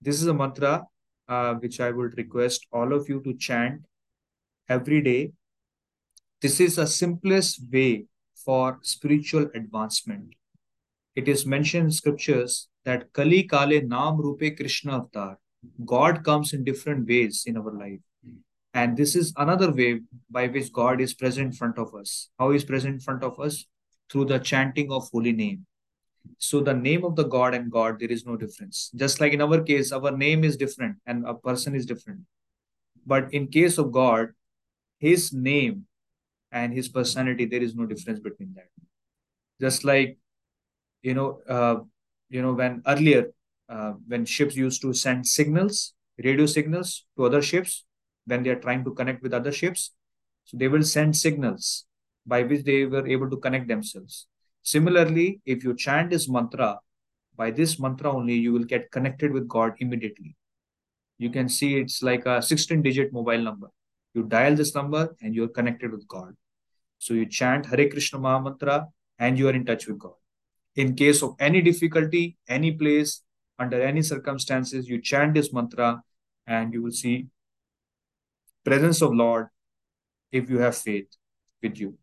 [0.00, 0.84] This is a mantra
[1.28, 3.82] uh, which I would request all of you to chant
[4.68, 5.32] every day.
[6.40, 10.34] This is a simplest way for spiritual advancement.
[11.14, 15.38] It is mentioned in scriptures that Kali Kale Nam Rupe Krishna Avatar.
[15.84, 18.00] God comes in different ways in our life.
[18.72, 20.00] And this is another way
[20.30, 22.30] by which God is present in front of us.
[22.38, 23.66] How is present in front of us?
[24.10, 25.66] Through the chanting of holy name.
[26.38, 28.90] So the name of the God and God, there is no difference.
[28.94, 32.20] Just like in our case, our name is different and a person is different.
[33.06, 34.28] But in case of God,
[34.98, 35.86] his name
[36.52, 38.68] and his personality, there is no difference between that.
[39.60, 40.18] Just like,
[41.02, 41.76] you know, uh,
[42.28, 43.32] you know, when earlier,
[43.70, 47.84] uh, when ships used to send signals, radio signals to other ships,
[48.26, 49.92] when they are trying to connect with other ships,
[50.44, 51.86] so they will send signals
[52.26, 54.26] by which they were able to connect themselves.
[54.62, 56.78] Similarly, if you chant this mantra,
[57.36, 60.36] by this mantra only, you will get connected with God immediately.
[61.18, 63.68] You can see it's like a 16 digit mobile number.
[64.14, 66.34] You dial this number and you're connected with God.
[66.98, 70.12] So you chant Hare Krishna Maha Mantra and you are in touch with God
[70.76, 73.22] in case of any difficulty, any place,
[73.60, 76.02] under any circumstances, you chant this mantra
[76.46, 77.26] and you will see
[78.64, 79.48] presence of Lord
[80.32, 81.08] if you have faith
[81.62, 81.96] with you.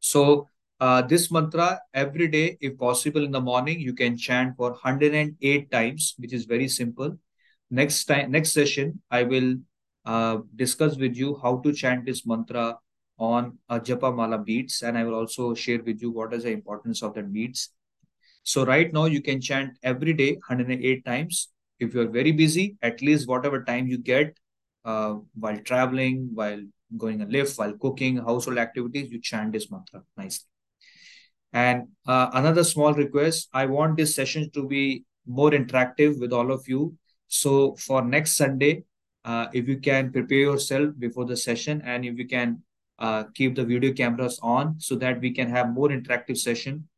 [0.00, 0.48] So
[0.80, 5.70] uh, this mantra every day, if possible in the morning, you can chant for 108
[5.70, 7.16] times, which is very simple.
[7.70, 9.56] Next time, next session, I will
[10.06, 12.78] uh, discuss with you how to chant this mantra
[13.18, 16.50] on a Japa Mala beads, and I will also share with you what is the
[16.50, 17.70] importance of that beads.
[18.42, 21.48] So right now you can chant every day 108 times.
[21.78, 24.36] If you're very busy, at least whatever time you get
[24.84, 26.60] uh, while traveling, while
[26.96, 30.46] going a lift, while cooking, household activities, you chant this mantra nicely.
[31.52, 36.50] And uh, another small request, I want this session to be more interactive with all
[36.50, 36.96] of you.
[37.28, 38.84] So for next Sunday,
[39.24, 42.62] uh, if you can prepare yourself before the session and if you can
[42.98, 46.88] uh, keep the video cameras on so that we can have more interactive session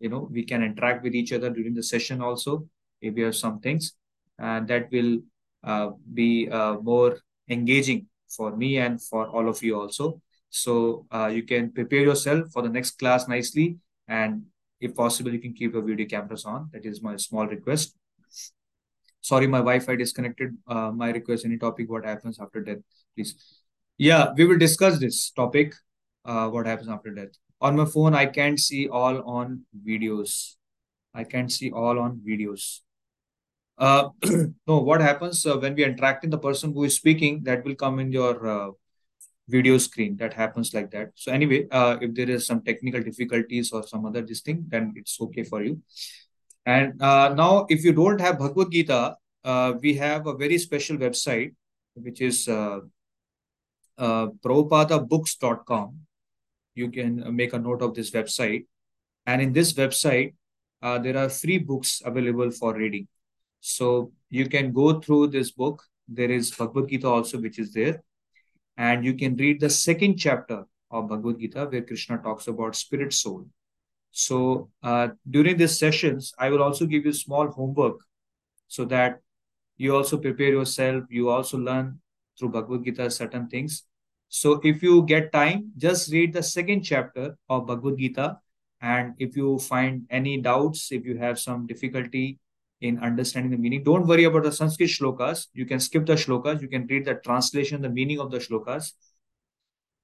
[0.00, 2.66] you know we can interact with each other during the session also
[3.00, 3.92] if we have some things.
[4.38, 5.18] And that will
[5.62, 7.18] uh, be uh, more
[7.48, 10.20] engaging for me and for all of you also.
[10.48, 13.76] So uh, you can prepare yourself for the next class nicely.
[14.08, 14.44] And
[14.80, 16.70] if possible you can keep your video cameras on.
[16.72, 17.94] That is my small request.
[19.20, 20.56] Sorry my wi-fi disconnected.
[20.66, 22.78] Uh, my request any topic what happens after death
[23.14, 23.34] please?
[23.98, 25.74] Yeah, we will discuss this topic.
[26.24, 27.28] Uh, what happens after death?
[27.60, 30.56] On my phone, I can't see all on videos.
[31.14, 32.80] I can't see all on videos.
[33.76, 34.10] Uh,
[34.66, 37.74] no, what happens uh, when we are interacting the person who is speaking, that will
[37.74, 38.70] come in your uh,
[39.48, 40.16] video screen.
[40.16, 41.10] That happens like that.
[41.14, 44.94] So anyway, uh, if there is some technical difficulties or some other this thing, then
[44.96, 45.82] it's okay for you.
[46.66, 50.96] And uh, now, if you don't have Bhagavad Gita, uh, we have a very special
[50.96, 51.54] website,
[51.94, 52.80] which is uh,
[53.98, 56.00] uh, prabhupadabooks.com.
[56.74, 58.66] You can make a note of this website.
[59.26, 60.34] And in this website,
[60.82, 63.06] uh, there are free books available for reading.
[63.60, 65.82] So you can go through this book.
[66.08, 68.02] There is Bhagavad Gita also, which is there.
[68.76, 73.12] And you can read the second chapter of Bhagavad Gita, where Krishna talks about spirit
[73.12, 73.46] soul.
[74.10, 78.00] So uh, during these sessions, I will also give you small homework
[78.66, 79.20] so that
[79.76, 81.04] you also prepare yourself.
[81.10, 82.00] You also learn
[82.38, 83.84] through Bhagavad Gita certain things.
[84.30, 88.38] So if you get time, just read the second chapter of Bhagavad Gita.
[88.80, 92.38] And if you find any doubts, if you have some difficulty
[92.80, 93.82] in understanding the meaning.
[93.82, 95.48] Don't worry about the Sanskrit shlokas.
[95.52, 96.62] You can skip the shlokas.
[96.62, 98.92] You can read the translation, the meaning of the shlokas.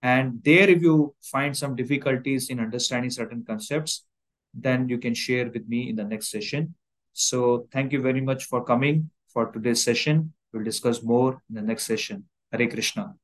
[0.03, 4.05] And there, if you find some difficulties in understanding certain concepts,
[4.53, 6.75] then you can share with me in the next session.
[7.13, 10.33] So thank you very much for coming for today's session.
[10.53, 12.25] We'll discuss more in the next session.
[12.53, 13.15] Hare Krishna.